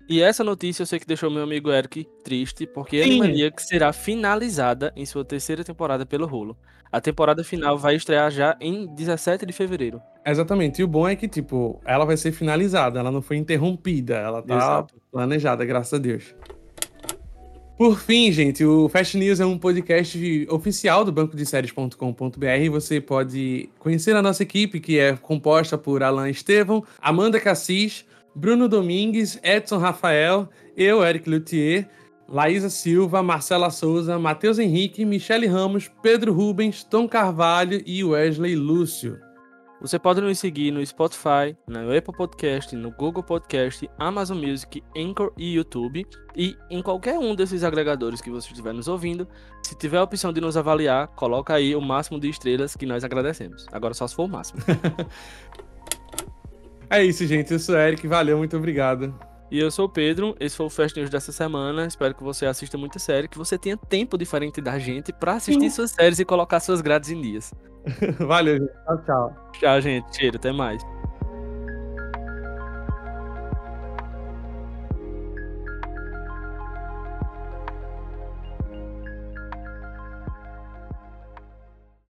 E 0.07 0.21
essa 0.21 0.43
notícia 0.43 0.83
eu 0.83 0.87
sei 0.87 0.99
que 0.99 1.07
deixou 1.07 1.29
meu 1.29 1.43
amigo 1.43 1.71
Eric 1.71 2.07
triste, 2.23 2.65
porque 2.65 3.01
Animaniac 3.01 3.61
será 3.61 3.91
finalizada 3.91 4.93
em 4.95 5.05
sua 5.05 5.25
terceira 5.25 5.63
temporada 5.63 6.05
pelo 6.05 6.27
Hulu. 6.27 6.57
A 6.95 7.01
temporada 7.01 7.43
final 7.43 7.77
vai 7.77 7.97
estrear 7.97 8.31
já 8.31 8.55
em 8.61 8.87
17 8.87 9.45
de 9.45 9.51
fevereiro. 9.51 10.01
Exatamente. 10.25 10.79
E 10.79 10.83
o 10.85 10.87
bom 10.87 11.05
é 11.05 11.13
que, 11.13 11.27
tipo, 11.27 11.81
ela 11.83 12.05
vai 12.05 12.15
ser 12.15 12.31
finalizada, 12.31 13.01
ela 13.01 13.11
não 13.11 13.21
foi 13.21 13.35
interrompida, 13.35 14.15
ela 14.15 14.41
tá 14.41 14.55
Exato. 14.55 14.95
planejada, 15.11 15.65
graças 15.65 15.93
a 15.93 15.97
Deus. 15.97 16.33
Por 17.77 17.99
fim, 17.99 18.31
gente, 18.31 18.63
o 18.63 18.87
Fast 18.87 19.17
News 19.17 19.41
é 19.41 19.45
um 19.45 19.57
podcast 19.57 20.47
oficial 20.49 21.03
do 21.03 21.11
banco 21.11 21.35
de 21.35 21.45
séries.com.br. 21.45 22.69
Você 22.71 23.01
pode 23.01 23.69
conhecer 23.77 24.15
a 24.15 24.21
nossa 24.21 24.43
equipe, 24.43 24.79
que 24.79 24.97
é 24.97 25.17
composta 25.17 25.77
por 25.77 26.01
Alan 26.01 26.29
Estevão, 26.29 26.81
Amanda 27.01 27.41
Cassis, 27.41 28.05
Bruno 28.33 28.69
Domingues, 28.69 29.37
Edson 29.43 29.79
Rafael, 29.79 30.47
eu, 30.77 31.03
Eric 31.03 31.29
Luthier, 31.29 31.89
Laísa 32.27 32.69
Silva, 32.69 33.21
Marcela 33.21 33.69
Souza, 33.69 34.17
Matheus 34.17 34.57
Henrique, 34.57 35.05
Michele 35.05 35.45
Ramos, 35.45 35.89
Pedro 36.01 36.33
Rubens, 36.33 36.83
Tom 36.83 37.07
Carvalho 37.07 37.81
e 37.85 38.03
Wesley 38.03 38.55
Lúcio. 38.55 39.19
Você 39.81 39.99
pode 39.99 40.19
nos 40.19 40.39
seguir 40.39 40.71
no 40.71 40.83
Spotify, 40.83 41.55
no 41.67 41.95
Apple 41.95 42.15
Podcast, 42.15 42.75
no 42.75 42.89
Google 42.91 43.21
Podcast, 43.21 43.87
Amazon 43.99 44.39
Music, 44.39 44.81
Anchor 44.97 45.31
e 45.37 45.53
YouTube. 45.53 46.07
E 46.35 46.55
em 46.71 46.81
qualquer 46.81 47.19
um 47.19 47.35
desses 47.35 47.63
agregadores 47.63 48.21
que 48.21 48.31
você 48.31 48.47
estiver 48.49 48.73
nos 48.73 48.87
ouvindo, 48.87 49.27
se 49.61 49.77
tiver 49.77 49.97
a 49.97 50.03
opção 50.03 50.33
de 50.33 50.41
nos 50.41 50.57
avaliar, 50.57 51.09
coloca 51.09 51.53
aí 51.53 51.75
o 51.75 51.81
máximo 51.81 52.19
de 52.19 52.29
estrelas 52.29 52.75
que 52.75 52.85
nós 52.85 53.03
agradecemos. 53.03 53.67
Agora 53.71 53.93
só 53.93 54.07
se 54.07 54.15
for 54.15 54.23
o 54.23 54.29
máximo. 54.29 54.61
é 56.89 57.03
isso, 57.03 57.27
gente. 57.27 57.53
Eu 57.53 57.59
sou 57.59 57.75
o 57.75 57.77
Eric. 57.77 58.07
Valeu, 58.07 58.37
muito 58.39 58.57
obrigado. 58.57 59.13
E 59.51 59.59
eu 59.59 59.69
sou 59.69 59.85
o 59.85 59.89
Pedro, 59.89 60.35
esse 60.39 60.57
foi 60.57 60.65
o 60.65 60.69
Fast 60.69 60.97
News 60.97 61.09
dessa 61.09 61.31
semana. 61.31 61.85
Espero 61.85 62.15
que 62.15 62.23
você 62.23 62.45
assista 62.45 62.77
muita 62.77 62.97
série, 62.97 63.27
que 63.27 63.37
você 63.37 63.57
tenha 63.57 63.77
tempo 63.77 64.17
diferente 64.17 64.59
da 64.59 64.79
gente 64.79 65.13
para 65.13 65.33
assistir 65.33 65.69
suas 65.69 65.91
séries 65.91 66.19
e 66.19 66.25
colocar 66.25 66.59
suas 66.59 66.81
grades 66.81 67.11
em 67.11 67.21
dias. 67.21 67.53
Valeu, 68.19 68.57
gente. 68.57 68.73
Tchau, 68.85 69.03
tchau. 69.05 69.51
Tchau, 69.53 69.81
gente. 69.81 70.17
Cheiro, 70.17 70.37
até 70.37 70.51
mais. 70.51 70.81